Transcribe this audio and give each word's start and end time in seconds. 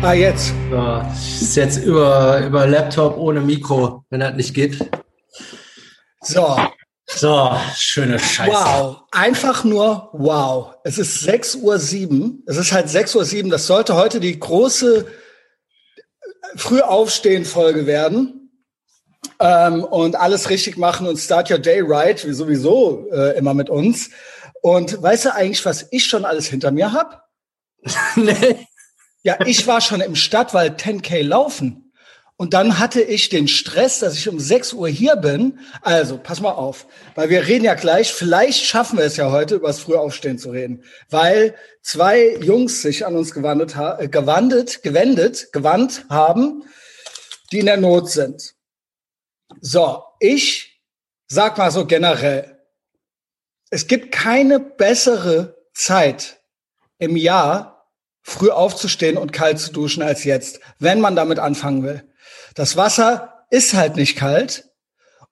Ah, 0.00 0.12
jetzt. 0.12 0.52
So, 0.70 1.02
ist 1.12 1.56
jetzt 1.56 1.78
über, 1.78 2.40
über 2.46 2.66
Laptop 2.68 3.16
ohne 3.16 3.40
Mikro, 3.40 4.04
wenn 4.10 4.20
das 4.20 4.34
nicht 4.36 4.54
geht. 4.54 4.78
So. 6.20 6.56
So, 7.06 7.50
schöne 7.74 8.18
Scheiße. 8.18 8.52
Wow. 8.52 9.02
Einfach 9.10 9.64
nur 9.64 10.10
wow. 10.12 10.76
Es 10.84 10.98
ist 10.98 11.28
6.07 11.28 12.10
Uhr. 12.10 12.30
Es 12.46 12.56
ist 12.56 12.70
halt 12.70 12.86
6.07 12.86 13.44
Uhr. 13.44 13.50
Das 13.50 13.66
sollte 13.66 13.96
heute 13.96 14.20
die 14.20 14.38
große 14.38 15.06
Frühaufstehen-Folge 16.54 17.86
werden. 17.86 18.50
Ähm, 19.40 19.82
und 19.82 20.14
alles 20.14 20.48
richtig 20.48 20.76
machen 20.76 21.08
und 21.08 21.16
start 21.16 21.50
your 21.50 21.58
day 21.58 21.80
right, 21.84 22.24
wie 22.24 22.32
sowieso 22.32 23.08
äh, 23.10 23.36
immer 23.36 23.52
mit 23.52 23.68
uns. 23.68 24.10
Und 24.62 25.02
weißt 25.02 25.26
du 25.26 25.34
eigentlich, 25.34 25.64
was 25.64 25.86
ich 25.90 26.06
schon 26.06 26.24
alles 26.24 26.46
hinter 26.46 26.70
mir 26.70 26.92
habe? 26.92 27.20
nee. 28.14 28.67
Ja, 29.28 29.36
ich 29.44 29.66
war 29.66 29.82
schon 29.82 30.00
im 30.00 30.16
Stadtwald 30.16 30.80
10K 30.80 31.20
laufen. 31.20 31.92
Und 32.38 32.54
dann 32.54 32.78
hatte 32.78 33.02
ich 33.02 33.28
den 33.28 33.46
Stress, 33.46 33.98
dass 33.98 34.14
ich 34.14 34.26
um 34.26 34.40
6 34.40 34.72
Uhr 34.72 34.88
hier 34.88 35.16
bin. 35.16 35.58
Also, 35.82 36.16
pass 36.16 36.40
mal 36.40 36.52
auf, 36.52 36.86
weil 37.14 37.28
wir 37.28 37.46
reden 37.46 37.66
ja 37.66 37.74
gleich, 37.74 38.10
vielleicht 38.10 38.64
schaffen 38.64 38.96
wir 38.96 39.04
es 39.04 39.18
ja 39.18 39.30
heute, 39.30 39.56
über 39.56 39.66
das 39.66 39.80
Frühaufstehen 39.80 40.38
zu 40.38 40.48
reden. 40.48 40.82
Weil 41.10 41.54
zwei 41.82 42.36
Jungs 42.36 42.80
sich 42.80 43.04
an 43.04 43.16
uns 43.16 43.34
gewandet, 43.34 43.76
äh, 43.76 44.08
gewandet, 44.08 44.82
gewendet, 44.82 45.52
gewandt 45.52 46.06
haben, 46.08 46.64
die 47.52 47.58
in 47.58 47.66
der 47.66 47.76
Not 47.76 48.10
sind. 48.10 48.54
So, 49.60 50.04
ich 50.20 50.80
sag 51.26 51.58
mal 51.58 51.70
so 51.70 51.84
generell, 51.84 52.58
es 53.68 53.88
gibt 53.88 54.10
keine 54.10 54.58
bessere 54.58 55.58
Zeit 55.74 56.40
im 56.96 57.14
Jahr, 57.14 57.77
früh 58.28 58.50
aufzustehen 58.50 59.16
und 59.16 59.32
kalt 59.32 59.58
zu 59.58 59.72
duschen 59.72 60.02
als 60.02 60.24
jetzt, 60.24 60.60
wenn 60.78 61.00
man 61.00 61.16
damit 61.16 61.38
anfangen 61.38 61.82
will. 61.82 62.04
Das 62.54 62.76
Wasser 62.76 63.44
ist 63.50 63.74
halt 63.74 63.96
nicht 63.96 64.16
kalt 64.16 64.64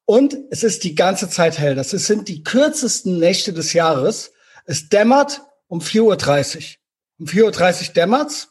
und 0.04 0.36
es 0.50 0.62
ist 0.62 0.84
die 0.84 0.94
ganze 0.94 1.28
Zeit 1.28 1.58
hell. 1.58 1.74
Das 1.74 1.90
sind 1.90 2.28
die 2.28 2.42
kürzesten 2.42 3.18
Nächte 3.18 3.52
des 3.52 3.72
Jahres. 3.72 4.32
Es 4.64 4.88
dämmert 4.88 5.42
um 5.68 5.80
4.30 5.80 6.56
Uhr. 6.56 6.62
Um 7.18 7.26
4.30 7.26 7.88
Uhr 7.88 7.94
dämmert's. 7.94 8.48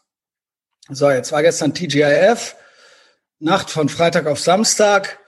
So, 0.89 1.09
jetzt 1.09 1.31
war 1.31 1.41
gestern 1.41 1.73
TGIF, 1.73 2.55
Nacht 3.39 3.71
von 3.71 3.89
Freitag 3.89 4.27
auf 4.27 4.39
Samstag. 4.39 5.19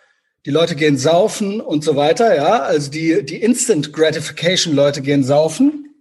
Die 0.45 0.51
Leute 0.51 0.75
gehen 0.75 0.97
saufen 0.97 1.59
und 1.59 1.83
so 1.83 1.95
weiter, 1.95 2.35
ja. 2.35 2.61
Also 2.61 2.91
die, 2.91 3.25
die 3.25 3.41
Instant 3.41 3.91
Gratification 3.91 4.75
Leute 4.75 5.01
gehen 5.01 5.23
saufen. 5.23 5.95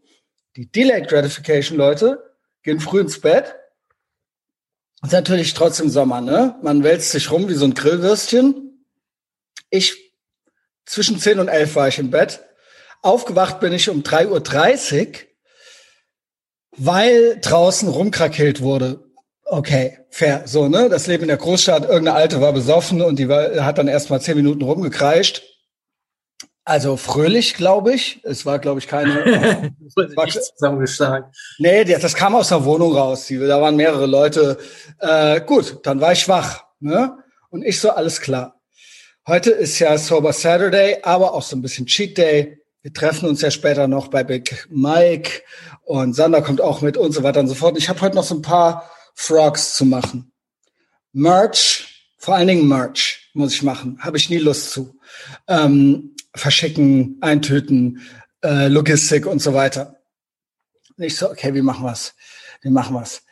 Die 0.56 0.70
Delayed 0.70 1.08
Gratification 1.08 1.78
Leute 1.78 2.25
gehen 2.66 2.80
früh 2.80 3.00
ins 3.00 3.20
Bett. 3.20 3.54
Ist 5.02 5.12
natürlich 5.12 5.54
trotzdem 5.54 5.88
Sommer, 5.88 6.20
ne? 6.20 6.56
Man 6.62 6.82
wälzt 6.82 7.12
sich 7.12 7.30
rum 7.30 7.48
wie 7.48 7.54
so 7.54 7.64
ein 7.64 7.74
Grillwürstchen. 7.74 8.84
Ich, 9.70 10.12
zwischen 10.84 11.18
10 11.18 11.38
und 11.38 11.48
11 11.48 11.76
war 11.76 11.88
ich 11.88 11.98
im 11.98 12.10
Bett. 12.10 12.40
Aufgewacht 13.02 13.60
bin 13.60 13.72
ich 13.72 13.88
um 13.88 14.02
3.30 14.02 15.08
Uhr, 15.08 15.14
weil 16.76 17.38
draußen 17.40 17.88
rumkrakelt 17.88 18.60
wurde. 18.60 19.04
Okay, 19.44 19.98
fair, 20.10 20.42
so, 20.46 20.68
ne? 20.68 20.88
Das 20.88 21.06
Leben 21.06 21.22
in 21.22 21.28
der 21.28 21.36
Großstadt, 21.36 21.84
irgendeine 21.84 22.14
Alte 22.14 22.40
war 22.40 22.52
besoffen 22.52 23.00
und 23.00 23.20
die 23.20 23.28
hat 23.28 23.78
dann 23.78 23.86
erst 23.86 24.10
mal 24.10 24.20
zehn 24.20 24.36
Minuten 24.36 24.62
rumgekreischt. 24.62 25.44
Also 26.68 26.96
fröhlich, 26.96 27.54
glaube 27.54 27.94
ich. 27.94 28.20
Es 28.24 28.44
war, 28.44 28.58
glaube 28.58 28.80
ich, 28.80 28.88
keine. 28.88 29.72
zusammengeschlagen. 30.56 31.30
Nee, 31.58 31.84
das 31.84 32.14
kam 32.14 32.34
aus 32.34 32.48
der 32.48 32.64
Wohnung 32.64 32.92
raus. 32.92 33.28
da 33.28 33.60
waren 33.60 33.76
mehrere 33.76 34.06
Leute. 34.06 34.58
Äh, 34.98 35.42
gut, 35.42 35.78
dann 35.84 36.00
war 36.00 36.10
ich 36.10 36.28
wach. 36.28 36.64
Ne? 36.80 37.16
Und 37.50 37.64
ich 37.64 37.80
so, 37.80 37.90
alles 37.90 38.20
klar. 38.20 38.60
Heute 39.28 39.52
ist 39.52 39.78
ja 39.78 39.96
Sober 39.96 40.32
Saturday, 40.32 40.98
aber 41.04 41.34
auch 41.34 41.42
so 41.42 41.54
ein 41.54 41.62
bisschen 41.62 41.86
Cheat 41.86 42.18
Day. 42.18 42.58
Wir 42.82 42.92
treffen 42.92 43.28
uns 43.28 43.42
ja 43.42 43.52
später 43.52 43.86
noch 43.86 44.08
bei 44.08 44.24
Big 44.24 44.66
Mike 44.68 45.42
und 45.84 46.14
Sander 46.14 46.42
kommt 46.42 46.60
auch 46.60 46.80
mit 46.80 46.96
und 46.96 47.12
so 47.12 47.22
weiter 47.22 47.38
und 47.38 47.48
so 47.48 47.54
fort. 47.54 47.78
Ich 47.78 47.88
habe 47.88 48.00
heute 48.00 48.16
noch 48.16 48.24
so 48.24 48.34
ein 48.34 48.42
paar 48.42 48.90
Frogs 49.14 49.76
zu 49.76 49.84
machen. 49.84 50.32
Merch, 51.12 52.10
vor 52.18 52.34
allen 52.34 52.48
Dingen 52.48 52.66
Merch 52.66 53.30
muss 53.34 53.54
ich 53.54 53.62
machen. 53.62 53.98
Habe 54.00 54.16
ich 54.16 54.30
nie 54.30 54.38
Lust 54.38 54.72
zu. 54.72 54.98
Ähm, 55.46 56.15
verschicken, 56.36 57.18
eintöten, 57.20 58.00
äh, 58.44 58.68
Logistik 58.68 59.26
und 59.26 59.40
so 59.40 59.54
weiter. 59.54 59.96
Nicht 60.96 61.16
so, 61.16 61.30
okay, 61.30 61.54
wie 61.54 61.62
machen 61.62 61.84
wir's? 61.84 62.14
Wie 62.62 62.70
machen 62.70 62.94
wir's? 62.94 63.22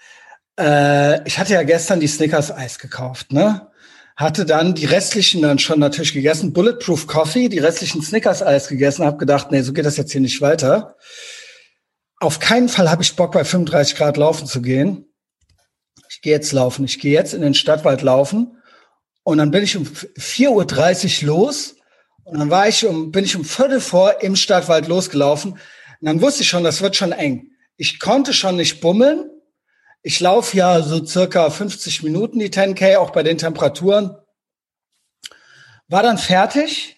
Äh, 0.58 1.26
ich 1.26 1.38
hatte 1.38 1.54
ja 1.54 1.62
gestern 1.62 2.00
die 2.00 2.06
Snickers 2.06 2.50
Eis 2.50 2.78
gekauft, 2.78 3.32
ne? 3.32 3.70
Hatte 4.16 4.44
dann 4.44 4.74
die 4.74 4.84
restlichen 4.84 5.42
dann 5.42 5.58
schon 5.58 5.80
natürlich 5.80 6.12
gegessen, 6.12 6.52
Bulletproof 6.52 7.06
Coffee, 7.06 7.48
die 7.48 7.58
restlichen 7.58 8.02
Snickers 8.02 8.42
Eis 8.42 8.68
gegessen, 8.68 9.04
habe 9.04 9.16
gedacht, 9.16 9.50
nee, 9.50 9.62
so 9.62 9.72
geht 9.72 9.86
das 9.86 9.96
jetzt 9.96 10.12
hier 10.12 10.20
nicht 10.20 10.40
weiter. 10.40 10.96
Auf 12.20 12.38
keinen 12.38 12.68
Fall 12.68 12.90
habe 12.90 13.02
ich 13.02 13.16
Bock 13.16 13.32
bei 13.32 13.44
35 13.44 13.96
Grad 13.96 14.16
laufen 14.16 14.46
zu 14.46 14.62
gehen. 14.62 15.06
Ich 16.08 16.20
gehe 16.20 16.32
jetzt 16.32 16.52
laufen. 16.52 16.84
Ich 16.84 17.00
gehe 17.00 17.12
jetzt 17.12 17.34
in 17.34 17.42
den 17.42 17.54
Stadtwald 17.54 18.02
laufen 18.02 18.56
und 19.24 19.38
dann 19.38 19.50
bin 19.50 19.64
ich 19.64 19.76
um 19.76 19.84
4.30 19.84 21.22
Uhr 21.22 21.28
los 21.28 21.76
und 22.24 22.38
dann 22.38 22.50
war 22.50 22.68
ich 22.68 22.86
um, 22.86 23.12
bin 23.12 23.24
ich 23.24 23.36
um 23.36 23.44
Viertel 23.44 23.80
vor 23.80 24.22
im 24.22 24.36
Stadtwald 24.36 24.88
losgelaufen. 24.88 25.52
Und 25.52 25.60
dann 26.00 26.20
wusste 26.20 26.42
ich 26.42 26.48
schon, 26.48 26.64
das 26.64 26.80
wird 26.80 26.96
schon 26.96 27.12
eng. 27.12 27.50
Ich 27.76 28.00
konnte 28.00 28.32
schon 28.32 28.56
nicht 28.56 28.80
bummeln. 28.80 29.30
Ich 30.02 30.20
laufe 30.20 30.56
ja 30.56 30.82
so 30.82 31.04
circa 31.04 31.50
50 31.50 32.02
Minuten 32.02 32.38
die 32.38 32.50
10K, 32.50 32.98
auch 32.98 33.10
bei 33.10 33.22
den 33.22 33.38
Temperaturen. 33.38 34.16
War 35.88 36.02
dann 36.02 36.18
fertig 36.18 36.96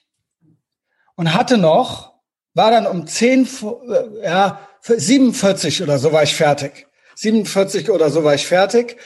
und 1.16 1.34
hatte 1.34 1.58
noch, 1.58 2.14
war 2.54 2.70
dann 2.70 2.86
um 2.86 3.06
10, 3.06 3.48
äh, 3.88 4.24
ja, 4.24 4.60
47 4.80 5.82
oder 5.82 5.98
so 5.98 6.12
war 6.12 6.22
ich 6.22 6.34
fertig. 6.34 6.86
47 7.16 7.90
oder 7.90 8.10
so 8.10 8.22
war 8.22 8.34
ich 8.34 8.46
fertig. 8.46 8.96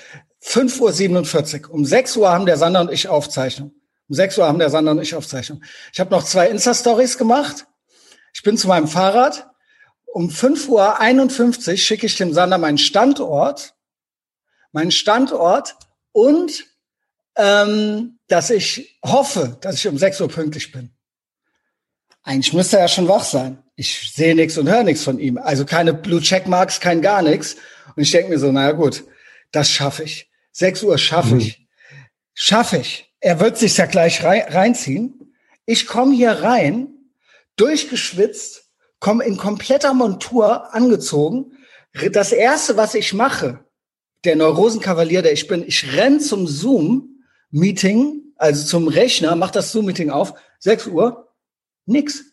5.47 0.43 1.69
Uhr. 1.69 1.75
Um 1.75 1.85
6 1.85 2.17
Uhr 2.17 2.31
haben 2.31 2.47
der 2.47 2.57
Sander 2.57 2.81
und 2.81 2.93
ich 2.93 3.09
Aufzeichnung. 3.09 3.73
Um 4.11 4.17
6 4.17 4.39
Uhr 4.39 4.47
haben 4.49 4.59
der 4.59 4.71
Sander 4.71 4.91
und 4.91 5.01
ich 5.01 5.15
Aufzeichnung. 5.15 5.63
Ich 5.93 6.01
habe 6.01 6.11
noch 6.11 6.25
zwei 6.25 6.49
Insta-Stories 6.49 7.17
gemacht. 7.17 7.67
Ich 8.35 8.43
bin 8.43 8.59
zu 8.59 8.67
meinem 8.67 8.89
Fahrrad. 8.89 9.49
Um 10.07 10.29
5.51 10.31 11.71
Uhr 11.71 11.77
schicke 11.77 12.07
ich 12.07 12.17
dem 12.17 12.35
Sander 12.35 12.59
meinen 12.59 12.79
Standort, 12.79 13.75
meinen 14.73 14.91
Standort 14.91 15.77
und 16.11 16.67
ähm, 17.37 18.19
dass 18.27 18.51
ich 18.51 18.99
hoffe, 19.05 19.57
dass 19.61 19.77
ich 19.77 19.87
um 19.87 19.97
6 19.97 20.21
Uhr 20.23 20.29
pünktlich 20.29 20.73
bin. 20.73 20.91
Eigentlich 22.25 22.53
müsste 22.53 22.79
er 22.79 22.83
ja 22.83 22.89
schon 22.89 23.07
wach 23.07 23.23
sein. 23.23 23.63
Ich 23.77 24.13
sehe 24.13 24.35
nichts 24.35 24.59
und 24.59 24.69
höre 24.69 24.83
nichts 24.83 25.05
von 25.05 25.21
ihm. 25.21 25.39
Also 25.39 25.65
keine 25.65 25.95
Blue 25.95 26.21
Checkmarks, 26.21 26.81
kein 26.81 27.01
gar 27.01 27.23
nichts. 27.23 27.55
Und 27.95 28.03
ich 28.03 28.11
denke 28.11 28.31
mir 28.31 28.41
so, 28.41 28.51
naja 28.51 28.73
gut, 28.73 29.05
das 29.53 29.71
schaffe 29.71 30.03
ich. 30.03 30.29
6 30.51 30.83
Uhr 30.83 30.99
schaffe 30.99 31.37
mhm. 31.37 31.41
ich. 31.43 31.69
Schaffe 32.35 32.79
ich 32.79 33.10
er 33.21 33.41
wird 33.41 33.59
sich 33.59 33.77
ja 33.77 33.87
gleich 33.87 34.23
reinziehen. 34.25 35.35
Ich 35.67 35.87
komme 35.87 36.15
hier 36.15 36.33
rein, 36.33 36.89
durchgeschwitzt, 37.57 38.71
komme 38.99 39.25
in 39.25 39.37
kompletter 39.37 39.95
Montur 39.95 40.75
angezogen. 40.75 41.53
Das 42.13 42.33
erste, 42.33 42.77
was 42.77 42.95
ich 42.95 43.13
mache, 43.13 43.65
der 44.25 44.37
Neurosenkavalier, 44.37 45.23
der 45.23 45.33
ich 45.33 45.47
bin, 45.49 45.67
ich 45.67 45.97
renn 45.97 46.21
zum 46.21 46.47
Zoom-Meeting, 46.47 48.23
also 48.37 48.67
zum 48.67 48.89
Rechner, 48.89 49.37
mach 49.37 49.51
das 49.51 49.73
Zoom-Meeting 49.73 50.11
auf, 50.11 50.35
6 50.61 50.89
Uhr, 50.89 51.33
nix. 51.87 52.25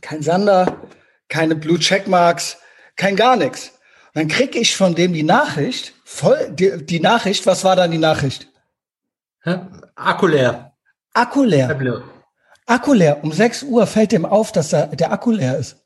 Kein 0.00 0.22
Sander, 0.22 0.82
keine 1.28 1.56
Blue 1.56 1.78
Checkmarks, 1.78 2.58
kein 2.96 3.16
gar 3.16 3.36
nichts. 3.36 3.72
Dann 4.12 4.28
krieg 4.28 4.54
ich 4.54 4.76
von 4.76 4.94
dem 4.94 5.12
die 5.12 5.22
Nachricht, 5.22 5.94
voll, 6.04 6.50
die, 6.50 6.84
die 6.84 7.00
Nachricht, 7.00 7.46
was 7.46 7.64
war 7.64 7.74
dann 7.74 7.90
die 7.90 7.98
Nachricht? 7.98 8.48
Akku 9.44 10.26
leer. 10.26 10.72
Akku 11.12 11.44
leer. 11.44 12.02
Akku 12.66 12.92
leer. 12.92 13.22
Um 13.22 13.32
6 13.32 13.64
Uhr 13.64 13.86
fällt 13.86 14.12
dem 14.12 14.24
auf, 14.24 14.52
dass 14.52 14.70
da 14.70 14.86
der 14.86 15.12
Akku 15.12 15.30
leer 15.30 15.58
ist. 15.58 15.76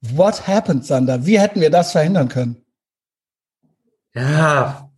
What 0.00 0.46
happened, 0.46 0.86
Sander? 0.86 1.26
Wie 1.26 1.38
hätten 1.38 1.60
wir 1.60 1.70
das 1.70 1.92
verhindern 1.92 2.28
können? 2.28 2.64
Ja. 4.14 4.90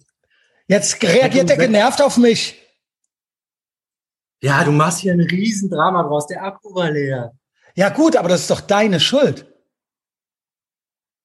Jetzt 0.66 1.02
reagiert 1.02 1.50
er 1.50 1.56
genervt 1.56 2.00
auf 2.00 2.16
mich. 2.16 2.58
Ja, 4.42 4.64
du 4.64 4.72
machst 4.72 5.00
hier 5.00 5.12
ein 5.12 5.20
Riesendrama 5.20 6.02
draus. 6.02 6.26
Der 6.26 6.42
Akku 6.44 6.74
war 6.74 6.90
leer. 6.90 7.32
Ja, 7.74 7.88
gut, 7.88 8.16
aber 8.16 8.28
das 8.28 8.42
ist 8.42 8.50
doch 8.50 8.60
deine 8.60 9.00
Schuld. 9.00 9.46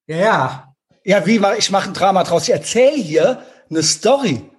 Ja, 0.07 0.17
ja. 0.17 0.73
Ja, 1.03 1.25
wie 1.25 1.41
ich 1.57 1.71
mache 1.71 1.89
ein 1.89 1.93
Drama 1.93 2.23
draus? 2.23 2.43
Ich 2.43 2.53
erzähle 2.53 2.95
hier 2.95 3.45
eine 3.69 3.83
Story. 3.83 4.49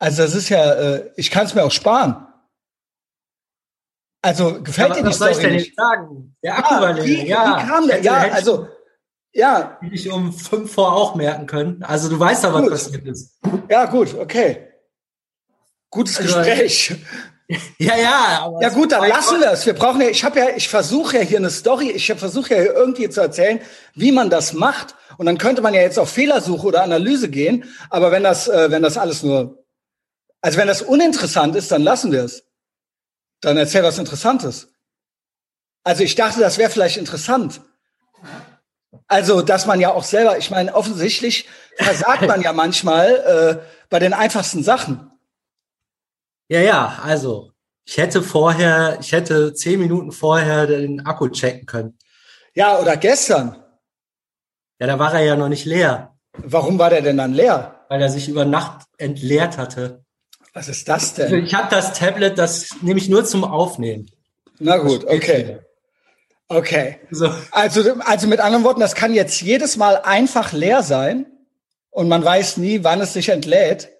Also 0.00 0.22
das 0.22 0.34
ist 0.34 0.48
ja, 0.48 0.72
äh, 0.72 1.10
ich 1.16 1.30
kann 1.30 1.46
es 1.46 1.54
mir 1.54 1.62
auch 1.62 1.70
sparen. 1.70 2.26
Also 4.22 4.62
gefällt 4.62 4.90
ja, 4.90 4.94
dir 4.96 5.08
die 5.08 5.14
Story 5.14 5.34
soll 5.34 5.42
ich 5.42 5.46
denn 5.46 5.56
nicht 5.56 5.76
sagen? 5.76 6.36
Der 6.42 6.58
Akku 6.58 6.74
ja, 6.74 6.80
war 6.80 6.92
leer. 6.94 7.04
Wie, 7.04 7.26
ja. 7.26 7.58
wie 7.62 7.68
kam 7.68 7.86
der? 7.86 8.00
Ja, 8.02 8.16
also 8.32 8.66
Ja. 9.32 9.78
Ich 9.92 10.10
um 10.10 10.32
fünf 10.32 10.72
vor 10.72 10.92
auch 10.94 11.14
merken 11.14 11.46
können. 11.46 11.82
Also 11.82 12.08
du 12.08 12.18
weißt 12.18 12.44
ja, 12.44 12.52
was 12.52 12.62
Gut. 12.62 12.70
passiert 12.70 13.06
ist. 13.06 13.38
Ja, 13.68 13.84
gut, 13.86 14.14
okay. 14.14 14.68
Gutes 15.90 16.18
Also, 16.18 16.38
Gespräch. 16.38 16.96
Ja, 17.78 17.96
ja. 17.96 18.42
Aber 18.42 18.62
Ja 18.62 18.68
gut, 18.68 18.92
dann 18.92 19.08
lassen 19.08 19.40
wir 19.40 19.50
es. 19.50 19.66
Wir 19.66 19.72
brauchen 19.72 20.00
ja, 20.00 20.06
ich 20.06 20.22
habe 20.22 20.38
ja, 20.38 20.46
ich 20.54 20.68
versuche 20.68 21.16
ja 21.16 21.22
hier 21.24 21.38
eine 21.38 21.50
Story, 21.50 21.90
ich 21.90 22.06
versuche 22.06 22.54
ja 22.54 22.60
hier 22.60 22.74
irgendwie 22.74 23.08
zu 23.08 23.20
erzählen, 23.20 23.58
wie 23.94 24.12
man 24.12 24.30
das 24.30 24.52
macht. 24.52 24.94
Und 25.18 25.26
dann 25.26 25.36
könnte 25.36 25.60
man 25.60 25.74
ja 25.74 25.80
jetzt 25.80 25.98
auf 25.98 26.10
Fehlersuche 26.10 26.64
oder 26.64 26.84
Analyse 26.84 27.28
gehen. 27.28 27.64
Aber 27.90 28.12
wenn 28.12 28.22
das, 28.22 28.46
äh, 28.46 28.70
wenn 28.70 28.82
das 28.82 28.96
alles 28.96 29.24
nur, 29.24 29.59
also 30.40 30.58
wenn 30.58 30.68
das 30.68 30.82
uninteressant 30.82 31.56
ist, 31.56 31.70
dann 31.70 31.82
lassen 31.82 32.12
wir 32.12 32.24
es. 32.24 32.44
Dann 33.40 33.56
erzähl 33.56 33.82
was 33.82 33.98
Interessantes. 33.98 34.68
Also 35.84 36.02
ich 36.02 36.14
dachte, 36.14 36.40
das 36.40 36.58
wäre 36.58 36.70
vielleicht 36.70 36.96
interessant. 36.96 37.62
Also, 39.06 39.42
dass 39.42 39.66
man 39.66 39.80
ja 39.80 39.92
auch 39.92 40.04
selber, 40.04 40.38
ich 40.38 40.50
meine, 40.50 40.74
offensichtlich 40.74 41.48
versagt 41.76 42.26
man 42.26 42.42
ja 42.42 42.52
manchmal 42.52 43.08
äh, 43.62 43.66
bei 43.88 43.98
den 43.98 44.12
einfachsten 44.12 44.62
Sachen. 44.62 45.10
Ja, 46.48 46.60
ja, 46.60 47.00
also 47.02 47.52
ich 47.84 47.96
hätte 47.98 48.22
vorher, 48.22 48.98
ich 49.00 49.12
hätte 49.12 49.54
zehn 49.54 49.80
Minuten 49.80 50.12
vorher 50.12 50.66
den 50.66 51.06
Akku 51.06 51.28
checken 51.28 51.66
können. 51.66 51.98
Ja, 52.54 52.78
oder 52.78 52.96
gestern. 52.96 53.62
Ja, 54.80 54.86
da 54.86 54.98
war 54.98 55.14
er 55.14 55.22
ja 55.22 55.36
noch 55.36 55.48
nicht 55.48 55.64
leer, 55.64 56.16
Warum 56.32 56.78
war 56.78 56.90
der 56.90 57.02
denn 57.02 57.16
dann 57.16 57.34
leer? 57.34 57.76
weil 57.88 58.00
er 58.00 58.08
sich 58.08 58.28
über 58.28 58.44
Nacht 58.44 58.86
entleert 58.98 59.58
hatte. 59.58 60.04
Was 60.52 60.68
ist 60.68 60.88
das 60.88 61.18
Also 61.18 61.34
denn? 61.36 61.44
ich 61.44 61.54
habe 61.54 61.68
das 61.70 61.92
Tablet, 61.92 62.38
das 62.38 62.76
nehme 62.82 62.98
ich 62.98 63.08
nur 63.08 63.24
zum 63.24 63.44
Aufnehmen. 63.44 64.10
Na 64.58 64.76
gut, 64.78 65.04
okay. 65.04 65.58
Okay. 66.48 66.98
So. 67.10 67.32
Also, 67.52 67.94
also 68.00 68.26
mit 68.26 68.40
anderen 68.40 68.64
Worten, 68.64 68.80
das 68.80 68.94
kann 68.96 69.14
jetzt 69.14 69.40
jedes 69.40 69.76
Mal 69.76 69.96
einfach 70.02 70.52
leer 70.52 70.82
sein 70.82 71.26
und 71.90 72.08
man 72.08 72.24
weiß 72.24 72.56
nie, 72.56 72.82
wann 72.82 73.00
es 73.00 73.12
sich 73.12 73.28
entlädt. 73.28 73.90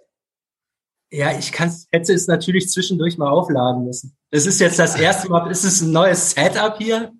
Ja, 1.12 1.36
ich 1.36 1.52
kann's, 1.52 1.86
hätte 1.92 2.12
es 2.12 2.26
natürlich 2.26 2.68
zwischendurch 2.70 3.18
mal 3.18 3.30
aufladen 3.30 3.84
müssen. 3.84 4.16
Das 4.30 4.46
ist 4.46 4.60
jetzt 4.60 4.78
das 4.78 4.96
erste 4.96 5.28
Mal, 5.28 5.50
ist 5.50 5.64
es 5.64 5.80
ein 5.80 5.92
neues 5.92 6.32
Setup 6.32 6.76
hier? 6.78 7.12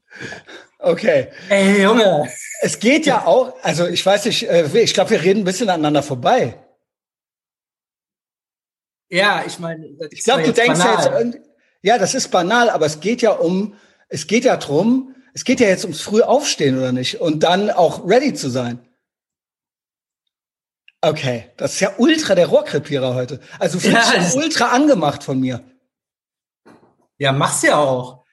Okay. 0.79 1.29
Ey, 1.49 1.83
Junge. 1.83 2.29
Es 2.63 2.79
geht 2.79 3.07
ja 3.07 3.27
auch, 3.27 3.55
also 3.63 3.87
ich 3.87 4.05
weiß 4.05 4.25
nicht, 4.27 4.49
äh, 4.49 4.67
ich 4.81 4.95
glaube, 4.95 5.11
wir 5.11 5.23
reden 5.23 5.41
ein 5.41 5.45
bisschen 5.45 5.69
aneinander 5.69 6.03
vorbei. 6.03 6.55
Ja, 9.11 9.43
ich 9.47 9.59
meine, 9.59 9.89
das 9.99 10.09
Ich 10.13 10.25
glaube, 10.25 10.45
du 10.45 10.53
denkst 10.53 10.79
ja 10.79 11.19
jetzt, 11.21 11.39
ja, 11.83 11.99
das 11.99 12.15
ist 12.15 12.29
banal, 12.31 12.71
aber 12.71 12.87
es 12.87 13.01
geht 13.01 13.23
ja 13.23 13.33
um, 13.33 13.75
es 14.09 14.27
geht 14.27 14.45
ja 14.45 14.57
drum, 14.57 15.15
es 15.35 15.45
geht 15.45 15.61
ja 15.61 15.69
jetzt 15.69 15.85
ums 15.85 16.01
früh 16.01 16.23
aufstehen 16.23 16.79
oder 16.79 16.93
nicht 16.93 17.21
und 17.21 17.43
dann 17.43 17.71
auch 17.71 18.07
ready 18.09 18.35
zu 18.35 18.49
sein. 18.51 18.79
Okay, 21.03 21.51
das 21.57 21.75
ist 21.75 21.81
ja 21.81 21.93
ultra 21.97 22.35
der 22.35 22.47
Rohrkrepierer 22.49 23.15
heute. 23.15 23.41
Also 23.59 23.79
du 23.81 23.85
fühlst 23.89 24.13
Ja, 24.15 24.21
es- 24.21 24.35
ultra 24.37 24.67
angemacht 24.69 25.25
von 25.25 25.41
mir. 25.41 25.65
Ja, 27.19 27.33
mach's 27.33 27.63
ja 27.63 27.77
auch. 27.79 28.25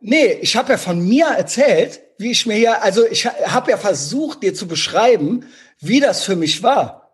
Nee, 0.00 0.32
ich 0.40 0.56
habe 0.56 0.72
ja 0.72 0.78
von 0.78 1.00
mir 1.00 1.26
erzählt, 1.26 2.00
wie 2.18 2.30
ich 2.30 2.46
mir 2.46 2.54
hier, 2.54 2.82
also 2.82 3.06
ich 3.06 3.26
habe 3.26 3.70
ja 3.70 3.76
versucht, 3.78 4.42
dir 4.42 4.54
zu 4.54 4.68
beschreiben, 4.68 5.46
wie 5.80 6.00
das 6.00 6.24
für 6.24 6.36
mich 6.36 6.62
war. 6.62 7.05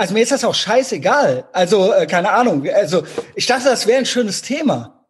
Also 0.00 0.14
mir 0.14 0.22
ist 0.22 0.32
das 0.32 0.44
auch 0.44 0.54
scheißegal. 0.54 1.44
Also 1.52 1.92
äh, 1.92 2.06
keine 2.06 2.30
Ahnung. 2.30 2.66
Also 2.74 3.02
ich 3.34 3.44
dachte, 3.44 3.64
das 3.64 3.86
wäre 3.86 3.98
ein 3.98 4.06
schönes 4.06 4.40
Thema. 4.40 5.04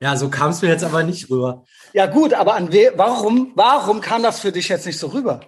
Ja, 0.00 0.16
so 0.16 0.28
kam 0.30 0.50
es 0.50 0.62
mir 0.62 0.68
jetzt 0.68 0.82
aber 0.82 1.04
nicht 1.04 1.30
rüber. 1.30 1.62
Ja 1.92 2.06
gut, 2.06 2.34
aber 2.34 2.54
an 2.54 2.72
we 2.72 2.92
warum, 2.96 3.52
warum 3.54 4.00
kam 4.00 4.24
das 4.24 4.40
für 4.40 4.50
dich 4.50 4.68
jetzt 4.68 4.84
nicht 4.84 4.98
so 4.98 5.06
rüber? 5.06 5.42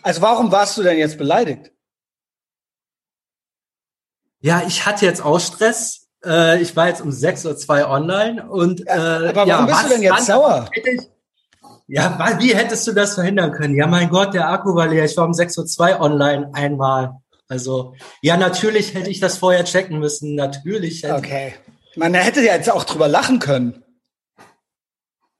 Also 0.00 0.22
warum 0.22 0.50
warst 0.50 0.78
du 0.78 0.84
denn 0.84 0.96
jetzt 0.96 1.18
beleidigt? 1.18 1.70
Ja, 4.40 4.62
ich 4.66 4.86
hatte 4.86 5.04
jetzt 5.04 5.22
auch 5.22 5.38
Stress. 5.38 6.08
Äh, 6.24 6.62
ich 6.62 6.74
war 6.76 6.88
jetzt 6.88 7.02
um 7.02 7.10
6.02 7.10 7.82
Uhr 7.82 7.90
online 7.90 8.48
und 8.48 8.86
äh, 8.86 8.90
aber 8.90 9.46
warum 9.46 9.48
ja, 9.48 9.66
bist 9.66 9.80
du 9.80 9.84
was 9.84 9.88
denn 9.90 10.02
jetzt 10.02 10.26
sauer? 10.26 10.70
Ja, 11.88 12.38
wie 12.38 12.56
hättest 12.56 12.86
du 12.86 12.92
das 12.94 13.16
verhindern 13.16 13.52
können? 13.52 13.76
Ja, 13.76 13.86
mein 13.86 14.08
Gott, 14.08 14.32
der 14.32 14.48
Akku 14.48 14.74
war 14.74 14.86
leer. 14.88 15.04
Ich 15.04 15.16
war 15.18 15.26
um 15.26 15.32
6.02 15.32 15.92
Uhr 15.92 16.00
online 16.00 16.50
einmal. 16.54 17.20
Also, 17.48 17.94
ja, 18.22 18.36
natürlich 18.36 18.94
hätte 18.94 19.10
ich 19.10 19.20
das 19.20 19.38
vorher 19.38 19.64
checken 19.64 19.98
müssen. 19.98 20.34
Natürlich. 20.34 21.02
Hätte, 21.02 21.14
Okay. 21.14 21.54
Man 21.96 22.12
hätte 22.14 22.42
ja 22.42 22.54
jetzt 22.54 22.70
auch 22.70 22.84
drüber 22.84 23.08
lachen 23.08 23.38
können. 23.38 23.82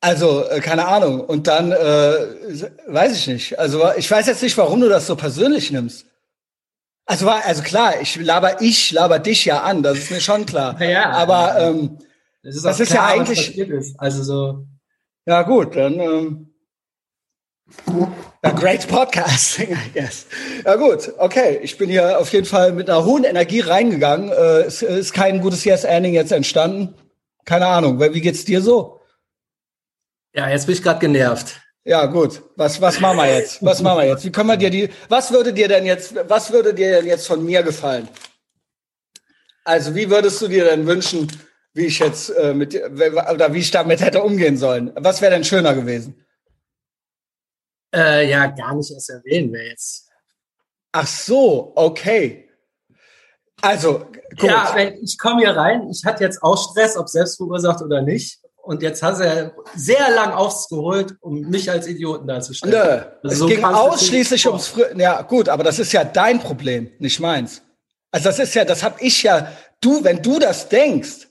Also, 0.01 0.45
äh, 0.49 0.61
keine 0.61 0.87
Ahnung. 0.87 1.21
Und 1.21 1.47
dann, 1.49 1.73
äh, 1.73 1.77
weiß 2.87 3.17
ich 3.17 3.27
nicht. 3.27 3.59
Also, 3.59 3.83
ich 3.97 4.11
weiß 4.11 4.27
jetzt 4.27 4.43
nicht, 4.43 4.57
warum 4.57 4.81
du 4.81 4.89
das 4.89 5.07
so 5.07 5.17
persönlich 5.17 5.71
nimmst. 5.71 6.07
Also, 7.07 7.27
war, 7.27 7.45
also 7.45 7.63
klar, 7.63 8.01
ich 8.01 8.17
laber, 8.17 8.61
ich 8.63 8.91
laber 8.93 9.19
dich 9.19 9.45
ja 9.45 9.63
an, 9.63 9.83
das 9.83 9.99
ist 9.99 10.11
mir 10.11 10.21
schon 10.21 10.47
klar. 10.47 10.81
Ja. 10.83 11.11
Aber, 11.11 11.59
ähm, 11.61 11.99
Das 12.43 12.55
ist, 12.57 12.65
Das 12.65 12.79
ist 12.81 12.91
ja 12.93 12.97
klar, 12.97 13.19
was 13.21 13.29
eigentlich- 13.31 13.59
Ist. 13.59 13.99
Also 14.01 14.23
so. 14.23 14.67
ja 15.27 15.43
gut, 15.43 15.75
dann, 15.75 15.99
ähm, 15.99 16.55
ja, 18.47 18.53
great 18.53 18.87
podcasting, 18.89 19.73
I 19.87 19.93
guess. 19.93 20.27
Ja 20.65 20.77
gut, 20.77 21.13
okay. 21.19 21.59
Ich 21.63 21.79
bin 21.79 21.91
hier 21.91 22.19
auf 22.19 22.33
jeden 22.33 22.47
Fall 22.47 22.73
mit 22.73 22.89
einer 22.89 23.05
hohen 23.05 23.25
Energie 23.25 23.61
reingegangen. 23.61 24.31
Äh, 24.31 24.63
es 24.63 24.83
ist 24.83 25.13
kein 25.13 25.41
gutes 25.41 25.65
Yes-Ending 25.65 26.15
jetzt 26.15 26.33
entstanden. 26.33 26.95
Keine 27.45 27.67
Ahnung. 27.67 28.01
Wie 28.01 28.21
geht's 28.21 28.45
dir 28.45 28.61
so? 28.61 29.01
Ja, 30.35 30.49
jetzt 30.49 30.67
bin 30.67 30.75
ich 30.75 30.83
gerade 30.83 31.01
genervt. 31.01 31.61
Ja, 31.85 32.07
gut. 32.07 32.43
Was, 32.57 32.81
was 32.81 33.01
machen 33.01 33.19
wir 33.19 33.33
jetzt? 33.33 33.65
Was 33.65 33.81
machen 33.81 33.99
wir 33.99 34.07
jetzt? 34.07 34.25
Wie 34.25 34.33
können 34.33 34.49
wir 34.49 34.57
dir 34.57 34.71
die, 34.71 34.89
was 35.09 35.33
würde 35.33 35.53
dir 35.53 35.69
denn 35.69 35.87
jetzt, 35.87 36.15
was 36.29 36.53
würde 36.53 36.75
dir 36.75 36.91
denn 36.97 37.07
jetzt 37.07 37.27
von 37.27 37.45
mir 37.45 37.63
gefallen? 37.63 38.09
Also, 39.65 39.95
wie 39.95 40.11
würdest 40.11 40.41
du 40.43 40.49
dir 40.49 40.65
denn 40.65 40.87
wünschen, 40.87 41.31
wie 41.75 41.87
ich 41.87 41.99
jetzt 41.99 42.31
äh, 42.31 42.55
mit, 42.55 42.75
oder 42.75 43.53
wie 43.53 43.59
ich 43.61 43.71
damit 43.71 44.01
hätte 44.01 44.23
umgehen 44.23 44.57
sollen? 44.57 44.93
Was 44.97 45.21
wäre 45.21 45.33
denn 45.33 45.45
schöner 45.45 45.75
gewesen? 45.75 46.26
Äh, 47.95 48.31
ja, 48.31 48.47
gar 48.47 48.75
nicht 48.75 48.91
erst 48.91 49.11
erwähnen 49.11 49.53
wir 49.53 49.67
jetzt. 49.67 50.09
Ach 50.93 51.07
so, 51.07 51.73
okay. 51.75 52.49
Also, 53.63 54.07
gut. 54.39 54.51
Ja, 54.51 54.77
ich 55.03 55.19
komme 55.19 55.41
hier 55.41 55.57
rein, 55.57 55.89
ich 55.91 56.05
hatte 56.05 56.25
jetzt 56.25 56.43
auch 56.43 56.57
Stress, 56.71 56.97
ob 56.97 57.09
selbst 57.09 57.37
verursacht 57.37 57.83
oder 57.83 58.03
nicht. 58.03 58.41
Und 58.63 58.83
jetzt 58.83 59.03
hat 59.03 59.21
er 59.21 59.55
sehr 59.77 60.11
lang 60.11 60.33
ausgeholt, 60.33 61.15
um 61.21 61.41
mich 61.43 61.71
als 61.71 61.87
Idioten 61.87 62.27
darzustellen. 62.27 62.75
Nö, 62.75 63.05
Also 63.23 63.35
es 63.35 63.39
so 63.39 63.47
ging 63.47 63.65
ausschließlich 63.65 64.47
ums 64.49 64.67
Frü 64.67 64.83
Ja, 64.97 65.23
gut, 65.23 65.49
aber 65.49 65.63
das 65.63 65.79
ist 65.79 65.93
ja 65.93 66.03
dein 66.03 66.41
Problem, 66.41 66.91
nicht 66.99 67.21
meins. 67.21 67.63
Also 68.11 68.29
das 68.29 68.41
ist 68.41 68.55
ja, 68.55 68.65
das 68.65 68.83
hab 68.83 69.01
ich 69.01 69.23
ja, 69.23 69.53
du, 69.81 70.03
wenn 70.03 70.21
du 70.21 70.41
das 70.41 70.69
denkst. 70.69 71.29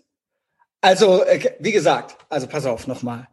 Also, 0.80 1.24
äh, 1.24 1.56
wie 1.60 1.74
gesagt, 1.74 2.16
also 2.30 2.48
pass 2.48 2.66
auf 2.66 2.88
nochmal. 2.88 3.28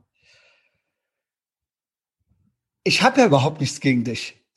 Ich 2.85 3.03
habe 3.03 3.21
ja 3.21 3.27
überhaupt 3.27 3.61
nichts 3.61 3.81
gegen 3.81 4.05
dich. 4.05 4.37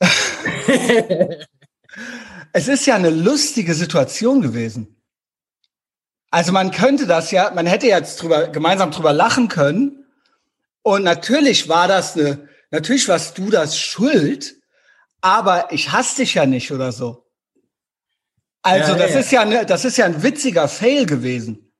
es 2.52 2.68
ist 2.68 2.86
ja 2.86 2.94
eine 2.96 3.10
lustige 3.10 3.74
Situation 3.74 4.42
gewesen. 4.42 4.96
Also 6.30 6.52
man 6.52 6.70
könnte 6.70 7.06
das 7.06 7.30
ja, 7.30 7.50
man 7.54 7.66
hätte 7.66 7.86
jetzt 7.86 8.22
drüber, 8.22 8.48
gemeinsam 8.48 8.90
drüber 8.90 9.12
lachen 9.12 9.48
können. 9.48 10.04
Und 10.82 11.04
natürlich 11.04 11.68
war 11.68 11.88
das 11.88 12.16
eine, 12.16 12.48
natürlich 12.70 13.08
warst 13.08 13.38
du 13.38 13.50
das 13.50 13.78
schuld, 13.78 14.56
aber 15.20 15.72
ich 15.72 15.92
hasse 15.92 16.16
dich 16.16 16.34
ja 16.34 16.46
nicht 16.46 16.72
oder 16.72 16.92
so. 16.92 17.24
Also 18.62 18.92
Ja, 18.92 18.98
das 18.98 19.12
ja. 19.14 19.20
ist 19.20 19.32
ja, 19.32 19.44
ne, 19.44 19.66
das 19.66 19.84
ist 19.84 19.96
ja 19.96 20.06
ein 20.06 20.22
witziger 20.22 20.68
Fail 20.68 21.06
gewesen. 21.06 21.72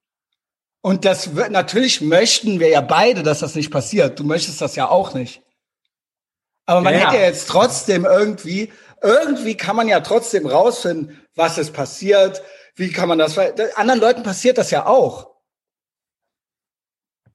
Und 0.81 1.05
das 1.05 1.35
wird, 1.35 1.51
natürlich 1.51 2.01
möchten 2.01 2.61
wir 2.61 2.69
ja 2.69 2.81
beide, 2.81 3.25
dass 3.25 3.41
das 3.41 3.57
nicht 3.57 3.73
passiert. 3.73 4.21
Du 4.21 4.25
möchtest 4.25 4.61
das 4.61 4.77
ja 4.77 4.89
auch 4.89 5.15
nicht. 5.15 5.43
Aber 6.67 6.81
man 6.81 6.95
Ja, 6.95 7.01
hätte 7.01 7.17
ja 7.17 7.23
jetzt 7.23 7.49
trotzdem 7.49 8.05
irgendwie, 8.05 8.73
irgendwie 9.03 9.57
kann 9.57 9.77
man 9.77 9.89
ja 9.89 10.01
trotzdem 10.01 10.47
rausfinden, 10.47 11.21
was 11.35 11.59
ist 11.59 11.73
passiert, 11.73 12.43
wie 12.75 12.91
kann 12.93 13.09
man 13.09 13.19
das, 13.19 13.39
anderen 13.39 14.01
Leuten 14.01 14.23
passiert 14.23 14.59
das 14.59 14.71
ja 14.71 14.87
auch. 14.87 15.31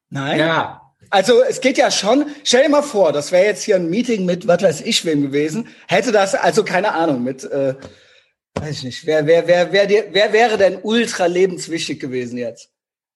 Nein? 0.10 0.40
ja, 0.40 0.82
Also 1.10 1.42
es 1.44 1.62
geht 1.62 1.78
ja 1.78 1.92
schon, 1.92 2.26
stell 2.44 2.64
dir 2.64 2.70
mal 2.70 2.82
vor, 2.84 3.12
das 3.14 3.32
wäre 3.32 3.46
jetzt 3.46 3.64
hier 3.64 3.76
ein 3.78 3.90
Meeting 3.90 4.26
mit 4.26 4.48
was 4.48 4.62
weiß 4.62 4.82
ich 4.82 5.06
wem 5.06 5.22
gewesen, 5.22 5.70
hätte 5.88 6.12
das, 6.12 6.36
also 6.36 6.64
keine 6.64 6.94
Ahnung, 6.94 7.24
mit, 7.24 7.44
äh, 7.46 7.76
weiß 8.56 8.78
ich 8.80 8.84
nicht, 8.84 9.06
wer, 9.06 9.28
wer, 9.28 9.48
wer, 9.48 9.72
wer, 9.74 9.88
dir, 9.88 10.08
wer 10.12 10.34
wäre 10.34 10.58
denn 10.58 10.80
ultra 10.84 11.28
lebenswichtig 11.28 12.00
gewesen 12.00 12.38
jetzt? 12.38 12.71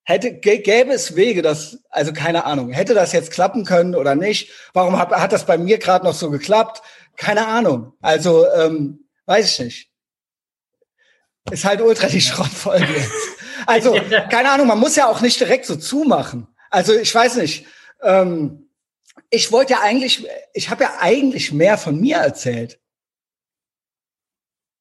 Hätte, 0.08 0.28
gä- 0.30 0.62
gäbe 0.62 0.94
es 0.94 1.16
Wege, 1.16 1.42
dass, 1.42 1.80
also 1.90 2.14
keine 2.14 2.46
Ahnung, 2.46 2.72
hätte 2.72 2.94
das 2.94 3.12
jetzt 3.12 3.32
klappen 3.32 3.66
können 3.66 3.96
oder 3.96 4.14
nicht? 4.14 4.52
Warum 4.74 5.00
hat, 5.00 5.10
hat 5.12 5.32
das 5.34 5.46
bei 5.48 5.58
mir 5.58 5.80
gerade 5.80 6.06
noch 6.06 6.14
so 6.14 6.30
geklappt? 6.30 6.84
Keine 7.18 7.48
Ahnung. 7.48 7.94
Also, 8.02 8.48
ähm, 8.52 9.08
weiß 9.26 9.46
ich 9.52 9.60
nicht. 9.60 9.92
Ist 11.50 11.66
halt 11.66 11.82
ultra 11.82 12.08
die 12.08 12.22
Schrottfolge 12.22 12.86
jetzt. 12.94 13.12
Also, 13.66 13.94
keine 14.30 14.52
Ahnung, 14.52 14.68
man 14.68 14.80
muss 14.80 14.96
ja 14.96 15.08
auch 15.08 15.22
nicht 15.22 15.40
direkt 15.40 15.66
so 15.66 15.76
zumachen. 15.76 16.48
Also, 16.70 16.94
ich 16.94 17.14
weiß 17.14 17.38
nicht. 17.38 17.66
Ähm, 18.04 18.70
ich 19.32 19.52
wollte 19.52 19.74
ja 19.74 19.80
eigentlich, 19.82 20.28
ich 20.54 20.70
habe 20.70 20.84
ja 20.84 20.98
eigentlich 21.00 21.52
mehr 21.52 21.80
von 21.80 22.00
mir 22.00 22.18
erzählt. 22.18 22.80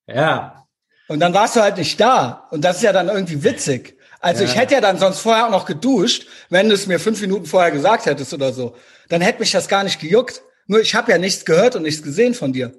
Ja. 0.07 0.67
Und 1.09 1.21
dann 1.21 1.33
warst 1.33 1.57
du 1.57 1.61
halt 1.61 1.79
nicht 1.79 1.99
da. 1.99 2.47
Und 2.51 2.63
das 2.63 2.77
ist 2.77 2.83
ja 2.83 2.93
dann 2.93 3.09
irgendwie 3.09 3.43
witzig. 3.43 3.99
Also 4.25 4.43
ja. 4.43 4.49
ich 4.49 4.57
hätte 4.57 4.73
ja 4.73 4.81
dann 4.81 4.97
sonst 4.97 5.21
vorher 5.21 5.45
auch 5.45 5.51
noch 5.51 5.67
geduscht, 5.67 6.27
wenn 6.49 6.71
du 6.71 6.75
es 6.75 6.87
mir 6.87 6.99
fünf 6.99 7.21
Minuten 7.21 7.45
vorher 7.45 7.71
gesagt 7.71 8.07
hättest 8.07 8.33
oder 8.33 8.55
so. 8.55 8.75
Dann 9.11 9.21
hätte 9.21 9.41
mich 9.41 9.53
das 9.53 9.69
gar 9.69 9.85
nicht 9.85 10.01
gejuckt. 10.01 10.41
Nur 10.67 10.81
ich 10.81 10.95
habe 10.95 11.13
ja 11.13 11.19
nichts 11.19 11.45
gehört 11.45 11.77
und 11.77 11.83
nichts 11.83 12.03
gesehen 12.03 12.33
von 12.33 12.55
dir. 12.55 12.73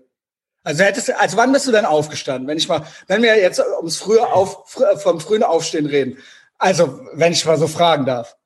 Also 0.64 0.84
hättest 0.84 1.10
du, 1.10 1.20
also 1.20 1.38
wann 1.38 1.52
bist 1.52 1.68
du 1.68 1.72
denn 1.72 1.86
aufgestanden? 1.86 2.48
Wenn 2.48 2.58
ich 2.58 2.68
mal, 2.68 2.88
wenn 3.06 3.22
wir 3.22 3.38
jetzt 3.38 3.60
ums 3.78 3.98
frühe 3.98 4.26
auf, 4.26 4.76
vom 4.98 5.20
frühen 5.20 5.44
Aufstehen 5.44 5.86
reden. 5.86 6.18
Also, 6.58 7.00
wenn 7.14 7.34
ich 7.34 7.46
mal 7.46 7.60
so 7.60 7.68
fragen 7.68 8.08
darf. 8.08 8.38